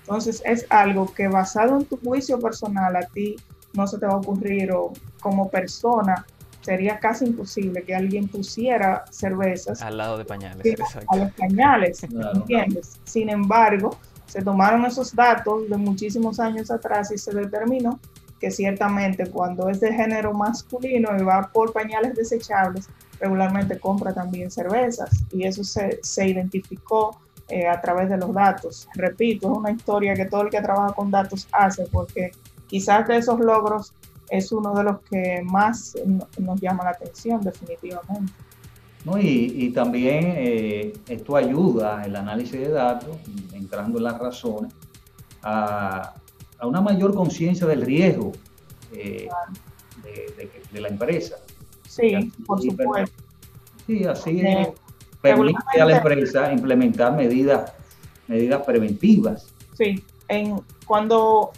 [0.00, 3.36] Entonces es algo que basado en tu juicio personal a ti
[3.72, 6.26] no se te va a ocurrir o como persona
[6.62, 10.64] sería casi imposible que alguien pusiera cervezas al lado de pañales.
[11.08, 12.98] A los pañales, ¿entiendes?
[13.04, 17.98] Sin embargo, se tomaron esos datos de muchísimos años atrás y se determinó
[18.40, 22.88] que ciertamente cuando es de género masculino y va por pañales desechables,
[23.20, 28.88] regularmente compra también cervezas y eso se, se identificó eh, a través de los datos.
[28.94, 32.32] Repito, es una historia que todo el que trabaja con datos hace porque
[32.66, 33.92] quizás de esos logros
[34.30, 35.94] es uno de los que más
[36.38, 38.32] nos llama la atención definitivamente.
[39.04, 43.16] No, y, también eh, esto ayuda el análisis de datos,
[43.52, 44.72] entrando en las razones,
[45.42, 46.14] a,
[46.62, 48.32] una mayor conciencia del riesgo
[48.92, 49.28] eh,
[50.72, 51.36] de, la empresa.
[51.86, 53.12] Sí, por supuesto.
[53.86, 54.42] Sí, así
[55.20, 57.72] permite a la empresa implementar medidas,
[58.26, 59.46] medidas preventivas.
[59.74, 61.52] Sí, en, cuando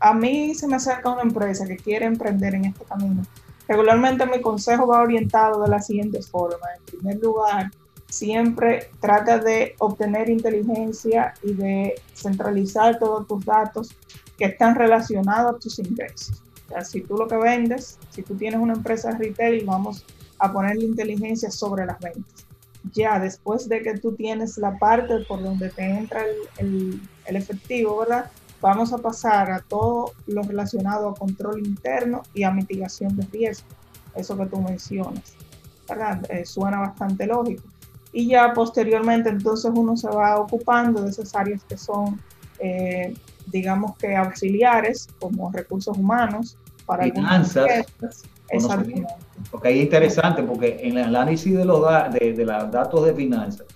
[0.00, 3.22] a mí se me acerca una empresa que quiere emprender en este camino,
[3.68, 6.66] regularmente mi consejo va orientado de la siguiente forma.
[6.76, 7.70] En primer lugar,
[8.08, 13.94] siempre trata de obtener inteligencia y de centralizar todos tus datos
[14.38, 16.42] que están relacionados a tus ingresos.
[16.66, 20.04] O sea, si tú lo que vendes, si tú tienes una empresa retail, vamos
[20.38, 22.46] a ponerle inteligencia sobre las ventas.
[22.92, 26.24] Ya después de que tú tienes la parte por donde te entra
[26.58, 28.30] el, el efectivo, ¿verdad?
[28.60, 33.68] Vamos a pasar a todo lo relacionado a control interno y a mitigación de riesgo.
[34.14, 35.34] Eso que tú mencionas,
[35.88, 36.20] ¿verdad?
[36.30, 37.62] Eh, suena bastante lógico.
[38.12, 42.20] Y ya posteriormente entonces uno se va ocupando de esas áreas que son,
[42.58, 43.14] eh,
[43.46, 47.86] digamos que auxiliares, como recursos humanos, para finanzas.
[49.50, 53.14] Porque ahí es interesante, porque en el análisis de los, de, de los datos de
[53.14, 53.66] finanzas,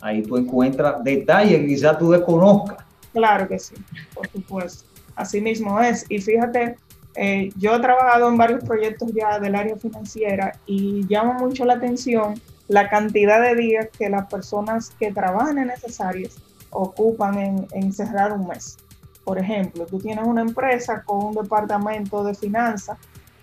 [0.00, 3.74] ahí tú encuentras detalles que quizás tú desconozcas Claro que sí,
[4.14, 4.84] por supuesto.
[5.16, 6.06] Así mismo es.
[6.08, 6.76] Y fíjate,
[7.14, 11.74] eh, yo he trabajado en varios proyectos ya del área financiera y llama mucho la
[11.74, 16.36] atención la cantidad de días que las personas que trabajan en esas áreas
[16.70, 18.78] ocupan en, en cerrar un mes.
[19.24, 22.96] Por ejemplo, tú tienes una empresa con un departamento de finanzas,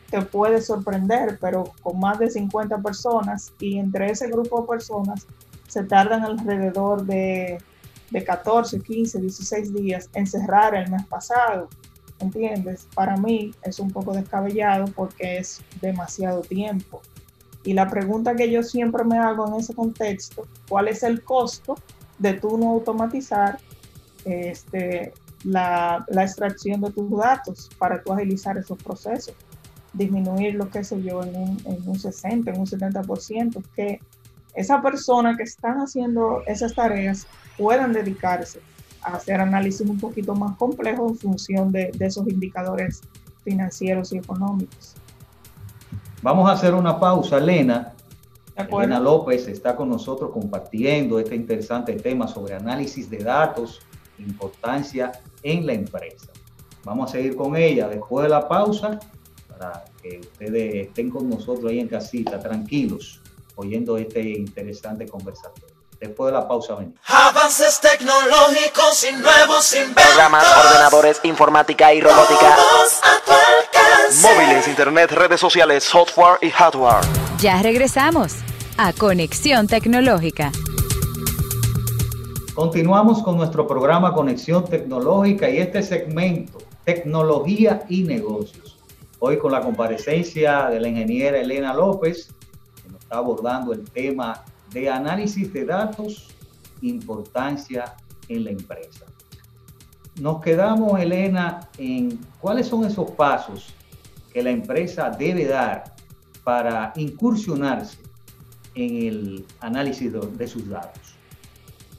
[0.10, 5.28] te puede sorprender, pero con más de 50 personas y entre ese grupo de personas
[5.68, 7.62] se tardan alrededor de
[8.10, 11.70] de 14, 15, 16 días encerrar el mes pasado.
[12.20, 12.88] ¿Entiendes?
[12.96, 17.02] Para mí es un poco descabellado porque es demasiado tiempo.
[17.64, 21.76] Y la pregunta que yo siempre me hago en ese contexto, ¿cuál es el costo
[22.18, 23.60] de tú no automatizar
[24.26, 29.36] este, la, la extracción de tus datos para tú agilizar esos procesos?
[29.94, 34.00] Disminuir lo que sé yo en un, en un 60, en un 70%, que
[34.56, 38.62] esa persona que están haciendo esas tareas puedan dedicarse
[39.02, 43.02] a hacer análisis un poquito más complejos en función de, esos indicadores
[43.44, 44.96] financieros y económicos.
[46.22, 47.94] Vamos a hacer una pausa, Elena.
[48.56, 53.82] Elena López está con nosotros compartiendo este interesante tema sobre análisis de datos,
[54.18, 55.12] importancia
[55.44, 56.28] en la empresa.
[56.84, 59.00] Vamos a seguir con ella después de la pausa
[59.48, 63.22] para que ustedes estén con nosotros ahí en casita, tranquilos
[63.58, 65.77] oyendo este interesante conversatorio.
[66.00, 67.00] Después de la pausa venimos.
[67.08, 70.04] Avances tecnológicos y nuevos inventos.
[70.06, 72.56] Programas, ordenadores, informática y robótica.
[74.22, 77.04] Móviles, internet, redes sociales, software y hardware.
[77.40, 78.36] Ya regresamos
[78.78, 80.52] a Conexión Tecnológica.
[82.54, 88.78] Continuamos con nuestro programa Conexión Tecnológica y este segmento, Tecnología y Negocios.
[89.20, 92.30] Hoy con la comparecencia de la ingeniera Elena López,
[93.00, 96.28] está abordando el tema de análisis de datos,
[96.82, 97.96] importancia
[98.28, 99.06] en la empresa.
[100.20, 103.74] Nos quedamos, Elena, en cuáles son esos pasos
[104.34, 105.96] que la empresa debe dar
[106.44, 107.98] para incursionarse
[108.74, 111.16] en el análisis de, sus datos.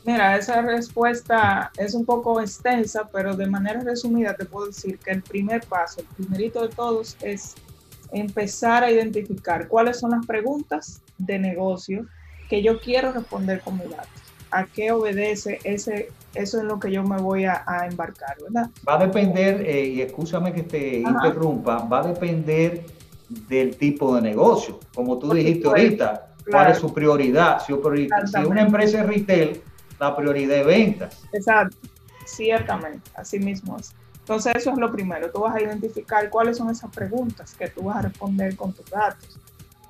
[0.04, 5.11] Mira, esa respuesta es un poco extensa, pero de manera resumida te puedo decir que
[5.11, 7.54] el primer paso, el primerito de todos es
[8.11, 12.06] empezar a identificar cuáles son las preguntas de negocio
[12.49, 14.09] que yo quiero responder con mi datos.
[14.51, 16.11] ¿A qué obedece ese?
[16.35, 18.71] Eso es lo que yo me voy a, embarcar, ¿verdad?
[18.87, 22.87] Va a depender, eh, y escúchame que te interrumpa, va a depender
[23.29, 24.81] del tipo de negocio.
[24.94, 27.61] Como tú dijiste ahorita, cuál es su prioridad.
[27.61, 29.63] Si, si una empresa es retail,
[29.99, 31.23] la prioridad es ventas.
[31.33, 31.77] Exacto,
[32.25, 33.94] ciertamente, así mismo es.
[34.21, 37.85] Entonces eso es lo primero, tú vas a identificar cuáles son esas preguntas que tú
[37.85, 39.38] vas a responder con tus datos.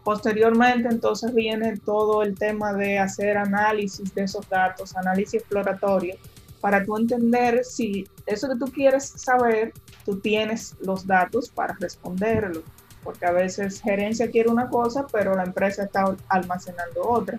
[0.09, 6.15] Posteriormente entonces viene todo el tema de hacer análisis de esos datos, análisis exploratorio,
[6.63, 9.75] para tú entender si eso que tú quieres saber,
[10.07, 12.63] tú tienes los datos para responderlo,
[13.05, 17.39] porque a veces gerencia quiere una cosa, pero la empresa está almacenando otra.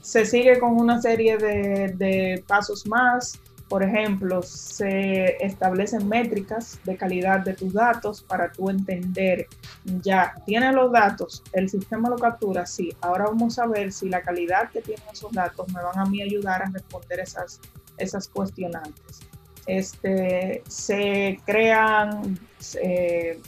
[0.00, 6.98] Se sigue con una serie de, de pasos más, por ejemplo, se establecen métricas de
[6.98, 9.46] calidad de tus datos para tú entender,
[9.84, 14.20] ya tienes los datos, el sistema lo captura, sí, ahora vamos a ver si la
[14.20, 17.60] calidad que tienen esos datos me van a mí ayudar a responder esas
[18.00, 19.20] esas cuestionantes.
[19.66, 22.38] Este, se crean
[22.82, 23.40] eh,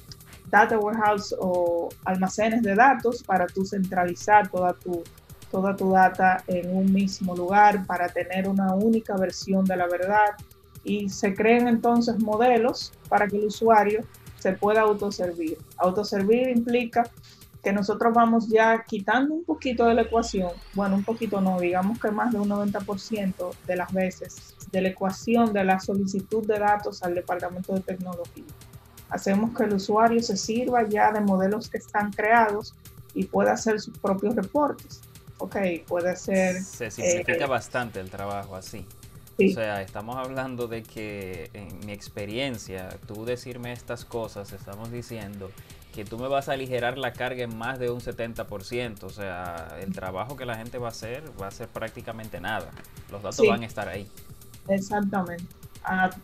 [0.47, 5.03] data warehouse o almacenes de datos para tú centralizar toda tu,
[5.53, 10.35] toda tu data en un mismo lugar para tener una única versión de la verdad
[10.83, 14.03] y se crean entonces modelos para que el usuario
[14.39, 15.59] se pueda autoservir.
[15.77, 17.09] Autoservir implica
[17.63, 22.01] que nosotros vamos ya quitando un poquito de la ecuación, bueno, un poquito no, digamos
[22.01, 26.59] que más de un 90% de las veces de la ecuación de la solicitud de
[26.59, 28.45] datos al departamento de tecnología.
[29.11, 32.75] Hacemos que el usuario se sirva ya de modelos que están creados
[33.15, 35.03] y pueda hacer sus propios reportes.
[35.39, 35.57] Ok,
[35.87, 36.63] puede ser...
[36.63, 38.87] Se simplifica eh, bastante el trabajo así.
[39.39, 45.51] O sea, estamos hablando de que en mi experiencia, tú decirme estas cosas, estamos diciendo
[45.93, 49.03] que tú me vas a aligerar la carga en más de un 70%.
[49.05, 52.71] O sea, el trabajo que la gente va a hacer va a ser prácticamente nada.
[53.11, 54.09] Los datos van a estar ahí.
[54.69, 55.45] Exactamente.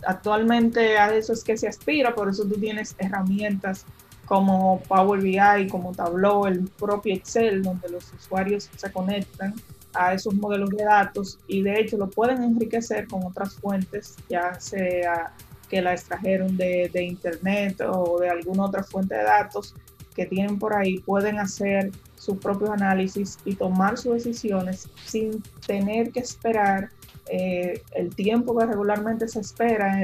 [0.06, 3.84] actualmente a eso es que se aspira, por eso tú tienes herramientas
[4.28, 9.54] como Power BI, como Tableau, el propio Excel, donde los usuarios se conectan
[9.94, 14.60] a esos modelos de datos y de hecho lo pueden enriquecer con otras fuentes, ya
[14.60, 15.32] sea
[15.70, 19.74] que la extrajeron de, internet o de alguna otra fuente de datos
[20.14, 26.10] que tienen por ahí, pueden hacer sus propios análisis y tomar sus decisiones sin tener
[26.10, 26.90] que esperar
[27.30, 30.02] eh, el tiempo que regularmente se espera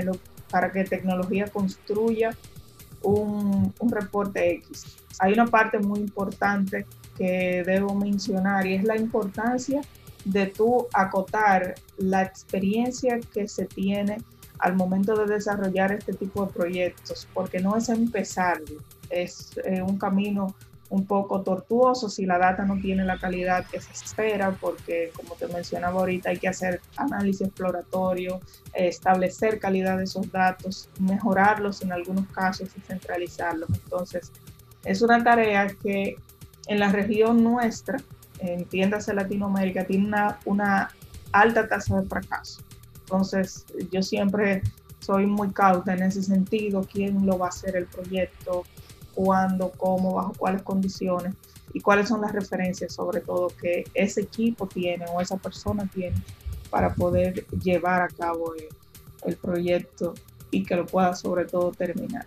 [0.51, 2.31] para que tecnología construya
[3.05, 4.97] un, un, reporte X.
[5.21, 6.87] Hay una parte muy importante
[7.17, 9.81] que debo mencionar y es la importancia
[10.25, 14.19] de tú acotar la experiencia que se tiene
[14.59, 18.61] al momento de desarrollar este tipo de proyectos, porque no es empezar,
[19.11, 20.55] es eh, un camino
[20.95, 25.35] un poco tortuoso si la data no tiene la calidad que se espera, porque como
[25.35, 28.41] te mencionaba ahorita, hay que hacer análisis exploratorio,
[28.73, 33.69] establecer calidad de esos datos, mejorarlos en algunos casos y centralizarlos.
[33.71, 34.31] Entonces,
[34.85, 36.17] es una tarea que
[36.69, 37.99] en la región nuestra,
[38.39, 40.91] en tiendas de Latinoamérica, tiene una, una
[41.33, 42.63] alta tasa de fracaso.
[43.01, 44.63] Entonces, yo siempre
[45.01, 48.65] soy muy cauta en ese sentido, quién lo va a hacer el proyecto,
[49.15, 51.35] cuándo, cómo, bajo cuáles condiciones
[51.73, 56.17] y cuáles son las referencias sobre todo que ese equipo tiene o esa persona tiene
[56.71, 58.69] para poder llevar a cabo el,
[59.25, 60.15] el proyecto
[60.51, 62.27] y que lo pueda sobre todo terminar.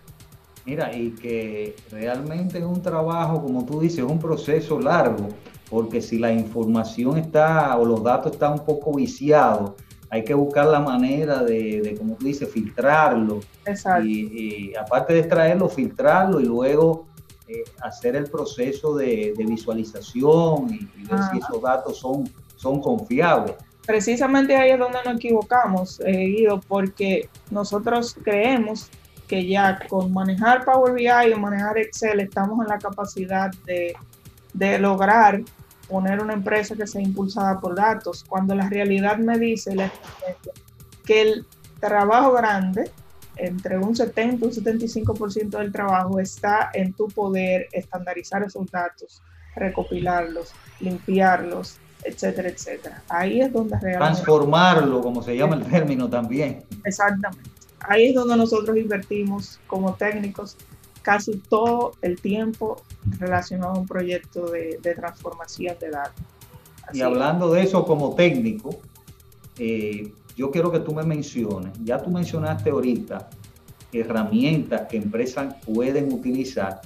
[0.66, 5.28] Mira, y que realmente es un trabajo, como tú dices, es un proceso largo,
[5.70, 9.72] porque si la información está o los datos están un poco viciados,
[10.10, 13.40] hay que buscar la manera de, como tú dices, filtrarlo.
[13.66, 14.06] Exacto.
[14.06, 17.06] Y, aparte de extraerlo, filtrarlo y luego
[17.46, 23.56] eh, hacer el proceso de, visualización y, ver si esos datos son, son confiables.
[23.86, 28.90] Precisamente ahí es donde nos equivocamos, eh, Guido, porque nosotros creemos
[29.26, 33.94] que ya con manejar Power BI o manejar Excel estamos en la capacidad de,
[34.54, 35.42] de lograr
[35.88, 39.74] poner una empresa que sea impulsada por datos, cuando la realidad me dice
[41.04, 41.46] que el
[41.80, 42.90] trabajo grande,
[43.36, 49.22] entre un 70 y un 75% del trabajo está en tu poder estandarizar esos datos,
[49.56, 53.02] recopilarlos, limpiarlos, etcétera, etcétera.
[53.08, 54.14] Ahí es donde realmente...
[54.14, 56.64] Transformarlo, como se llama el término también.
[56.84, 57.50] Exactamente.
[57.80, 60.56] Ahí es donde nosotros invertimos como técnicos
[61.08, 62.82] casi todo el tiempo
[63.18, 66.22] relacionado a un proyecto de, transformación de datos.
[66.92, 68.78] y hablando de eso como técnico,
[69.58, 73.30] eh, yo quiero que tú me menciones, ya tú mencionaste ahorita
[73.90, 76.82] herramientas que empresas pueden utilizar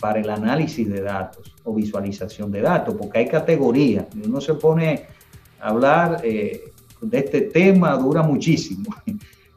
[0.00, 4.06] para el análisis de datos o visualización de datos, porque hay categorías.
[4.24, 5.04] Uno se pone
[5.60, 6.72] a hablar eh,
[7.02, 8.86] de este tema, dura muchísimo.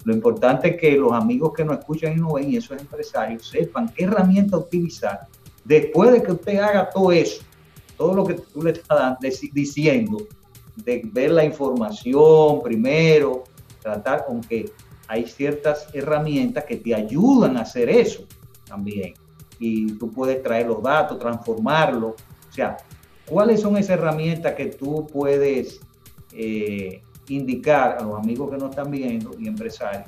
[0.05, 3.47] Lo importante es que los amigos que nos escuchan y nos ven y esos empresarios
[3.47, 5.27] sepan qué herramienta utilizar
[5.65, 7.43] después de que usted haga todo eso
[7.99, 9.17] todo lo que tú le estás
[9.51, 10.25] diciendo,
[10.77, 13.43] de ver la información primero,
[13.81, 14.71] tratar, aunque
[15.05, 18.23] hay ciertas herramientas que te ayudan a hacer eso
[18.65, 19.15] también.
[19.59, 22.13] Y tú puedes traer los datos, transformarlos.
[22.49, 22.77] O sea,
[23.25, 25.81] ¿cuáles son esas herramientas que tú puedes
[26.31, 30.07] eh, indicar a los amigos que nos están viendo y empresarios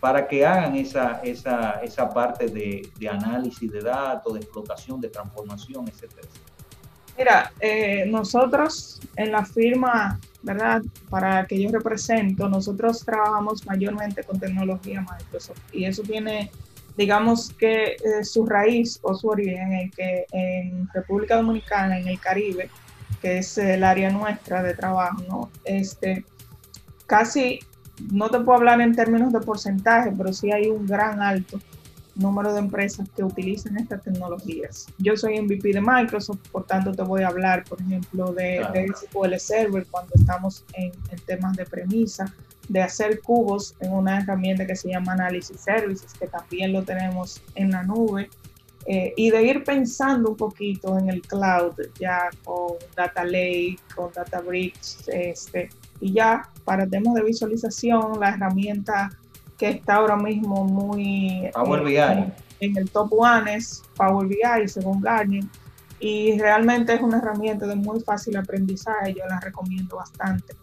[0.00, 5.88] para que hagan esa, esa, esa parte de, análisis de datos, de explotación, de transformación,
[5.88, 6.28] etcétera?
[7.16, 10.82] Mira, eh, nosotros en la firma, ¿verdad?
[11.10, 16.52] Para que yo represento, nosotros trabajamos mayormente con tecnología Microsoft y eso tiene,
[16.96, 22.20] digamos que eh, su raíz o su origen en que en República Dominicana, en el
[22.20, 22.70] Caribe,
[23.20, 25.50] que es el área nuestra de trabajo, ¿no?
[25.64, 26.24] Este,
[27.08, 27.58] casi,
[28.12, 31.58] no te puedo hablar en términos de porcentaje, pero sí hay un gran alto
[32.14, 34.86] número de empresas que utilizan estas tecnologías.
[34.98, 38.92] Yo soy MVP de Microsoft, por tanto te voy a hablar, por ejemplo, de, de
[38.94, 40.92] SQL Server cuando estamos en,
[41.26, 42.32] temas de premisa,
[42.68, 47.40] de hacer cubos en una herramienta que se llama Analysis Services, que también lo tenemos
[47.54, 48.28] en la nube,
[48.86, 54.12] eh, y de ir pensando un poquito en el cloud, ya con Data Lake, con
[54.12, 59.10] Databricks, este, y ya para temas de visualización, la herramienta
[59.56, 61.96] que está ahora mismo muy Power BI.
[62.60, 65.44] En, el top one es Power BI, según Garnier,
[65.98, 70.54] y realmente es una herramienta de muy fácil aprendizaje, yo la recomiendo bastante.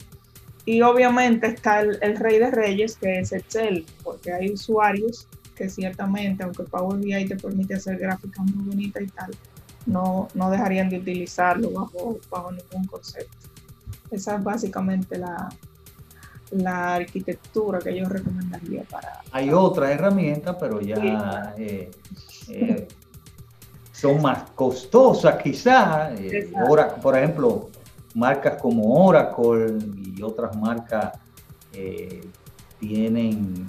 [0.64, 5.70] Y obviamente está el, el rey de reyes, que es Excel, porque hay usuarios que
[5.70, 9.32] ciertamente, aunque Power BI te permite hacer gráficas muy bonitas y tal,
[9.88, 13.50] no, no dejarían de utilizarlo bajo, bajo ningún concepto.
[14.12, 15.50] Esa es básicamente la,
[16.52, 19.22] la arquitectura que yo recomendaría para...
[19.32, 21.92] Hay otra herramienta, pero ya eh,
[22.50, 22.88] eh,
[23.92, 26.20] son más costosas quizás.
[26.20, 26.52] Eh,
[27.02, 27.70] por ejemplo,
[28.14, 31.18] marcas como Oracle y otras marcas
[32.80, 33.66] tienen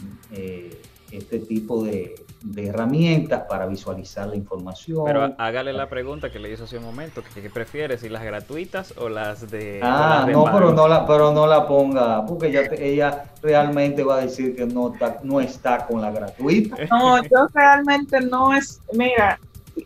[1.11, 5.05] este tipo de, de herramientas para visualizar la información.
[5.05, 8.95] Pero hágale la pregunta que le hizo hace un momento, ¿qué, prefieres, si las gratuitas
[8.99, 9.81] o las de...
[9.83, 14.21] Ah, no, pero no, la, pero no la ponga, porque ella, ella realmente va a
[14.21, 16.77] decir que no está, no está con la gratuita.
[16.97, 19.39] No, yo realmente no es, mira,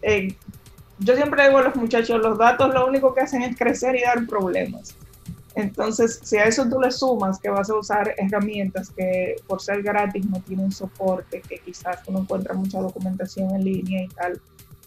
[0.03, 0.35] eh,
[0.99, 4.03] yo siempre digo a los muchachos, los datos lo único que hacen es crecer y
[4.03, 4.95] dar problemas.
[5.55, 9.83] Entonces, si a eso tú le sumas que vas a usar herramientas que por ser
[9.83, 14.41] gratis no tienen soporte, que quizás tú no encuentras mucha documentación en línea y tal,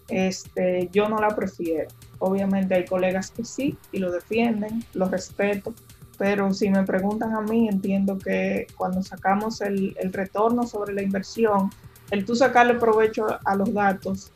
[0.08, 1.90] este, yo no la prefiero.
[2.20, 5.74] Obviamente hay colegas que sí y lo defienden, lo respeto,
[6.18, 11.02] pero si me preguntan a mí, entiendo que cuando sacamos el, el retorno sobre la
[11.02, 11.72] inversión,
[12.12, 14.32] el tú sacarle provecho a los datos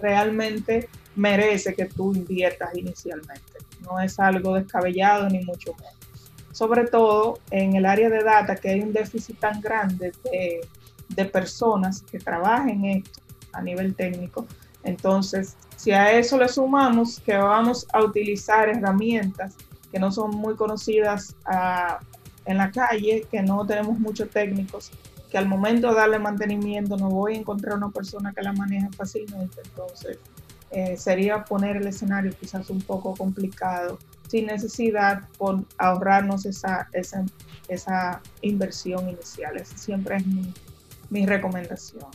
[0.00, 3.49] realmente merece que tú inviertas inicialmente
[3.90, 6.32] no es algo descabellado ni mucho menos.
[6.52, 10.60] Sobre todo en el área de data, que hay un déficit tan grande de,
[11.08, 13.20] de personas que trabajen esto
[13.52, 14.46] a nivel técnico.
[14.82, 19.54] Entonces, si a eso le sumamos que vamos a utilizar herramientas
[19.90, 21.98] que no son muy conocidas ah,
[22.44, 24.90] en la calle, que no tenemos muchos técnicos,
[25.30, 28.88] que al momento de darle mantenimiento no voy a encontrar una persona que la maneje
[28.96, 29.60] fácilmente.
[29.64, 30.18] Entonces,
[30.70, 33.98] eh, sería poner el escenario quizás un poco complicado,
[34.28, 37.24] sin necesidad por ahorrarnos esa, esa,
[37.68, 39.56] esa inversión inicial.
[39.56, 40.52] Esa siempre es mi,
[41.10, 42.06] mi recomendación.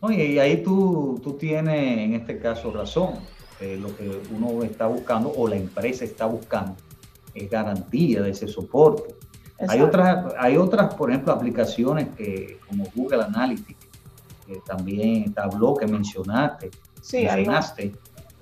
[0.00, 3.20] Oye, y ahí tú, tú tienes en este caso razón.
[3.60, 6.74] lo que uno está buscando o la empresa está buscando
[7.34, 9.14] es garantía de ese soporte.
[9.68, 13.86] Hay otras, hay otras, por ejemplo, aplicaciones que como Google Analytics,
[14.46, 16.70] que también Tableau que mencionaste,
[17.02, 17.92] Sí, mencionaste.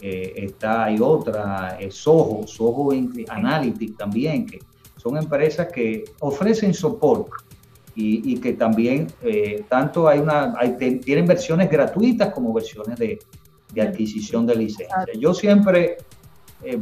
[0.02, 2.90] Eh, está, hay otra, eh, Soho, Soho
[3.28, 4.60] Analytics también, que
[4.96, 7.32] son empresas que ofrecen soporte
[7.94, 13.18] y, que también eh, tanto hay una, hay, tienen versiones gratuitas como versiones de,
[13.74, 15.04] de adquisición de licencia.
[15.18, 15.98] Yo siempre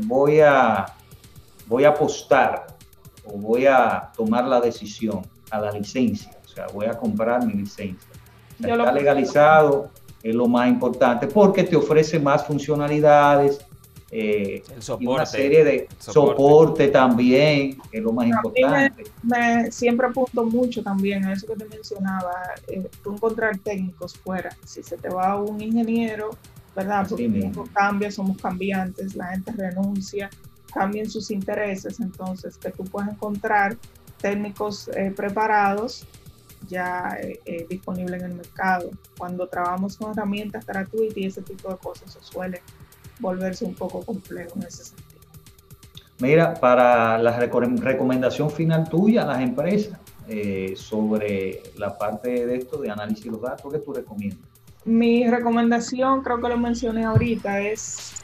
[0.06, 0.86] voy, a,
[1.66, 2.66] voy a apostar
[3.24, 7.54] o voy a tomar la decisión a la licencia, o sea, voy a comprar mi
[7.54, 8.08] licencia.
[8.60, 9.90] está legalizado
[10.22, 13.60] es lo más importante porque te ofrece más funcionalidades.
[14.10, 14.62] Eh,
[15.00, 16.88] y una serie de soporte.
[16.88, 19.04] también, que es lo más importante.
[19.22, 22.32] Me, siempre apunto mucho también a eso que te mencionaba,
[22.68, 24.56] eh, tú encontrar técnicos fuera.
[24.64, 26.30] Si se te va un ingeniero,
[26.74, 27.06] ¿verdad?
[27.06, 30.30] Porque el cambia, somos cambiantes, la gente renuncia,
[30.72, 33.76] cambian sus intereses, entonces que tú puedes encontrar
[34.22, 36.06] técnicos eh, preparados
[36.68, 38.90] ya eh, eh, disponible en el mercado.
[39.16, 42.62] Cuando trabajamos con herramientas gratuitas y ese tipo de cosas, eso suele
[43.18, 45.08] volverse un poco complejo en ese sentido.
[46.20, 49.98] Mira, para la recomendación final tuya a las empresas
[50.28, 54.40] eh, sobre la parte de esto de análisis de los datos, ¿qué tú recomiendas?
[54.84, 58.14] Mi recomendación, creo que lo mencioné ahorita, es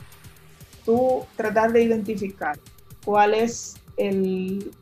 [0.85, 2.59] tú tratar de identificar
[3.05, 4.73] cuál es el,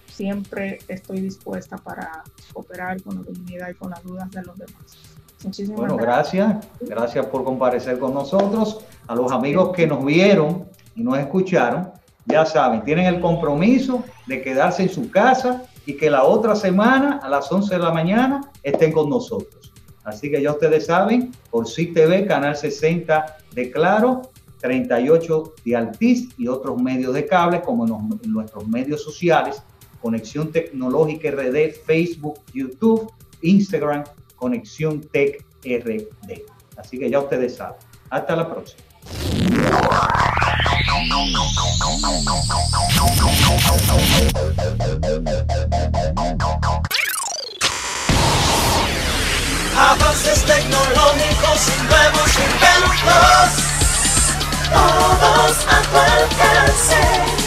[0.07, 4.97] siempre estoy dispuesta para cooperar con la comunidad y con las dudas de los demás.
[5.45, 6.67] Muchísimas bueno, gracias.
[6.81, 8.81] Gracias por comparecer con nosotros.
[9.07, 11.91] A los amigos que nos vieron y nos escucharon,
[12.27, 17.21] ya saben, tienen el compromiso de quedarse en su casa y que la otra semana
[17.23, 19.73] a las 11 de la mañana estén con nosotros.
[20.05, 24.23] Así que ya ustedes saben, por CITV, Canal 60 de Claro,
[24.61, 29.63] 38 de Altiz y otros medios de cable como en, nuestros medios sociales,
[30.01, 33.13] Conexión Tecnológica RD, Facebook, YouTube,
[33.43, 34.05] Instagram,
[34.37, 36.43] Conexión Tech RD.
[36.77, 37.77] Así que ya ustedes saben.
[38.11, 38.83] Hasta la próxima.
[49.77, 53.53] Avances tecnológicos y nuevos inventos,
[54.73, 57.42] todos a tu alcance.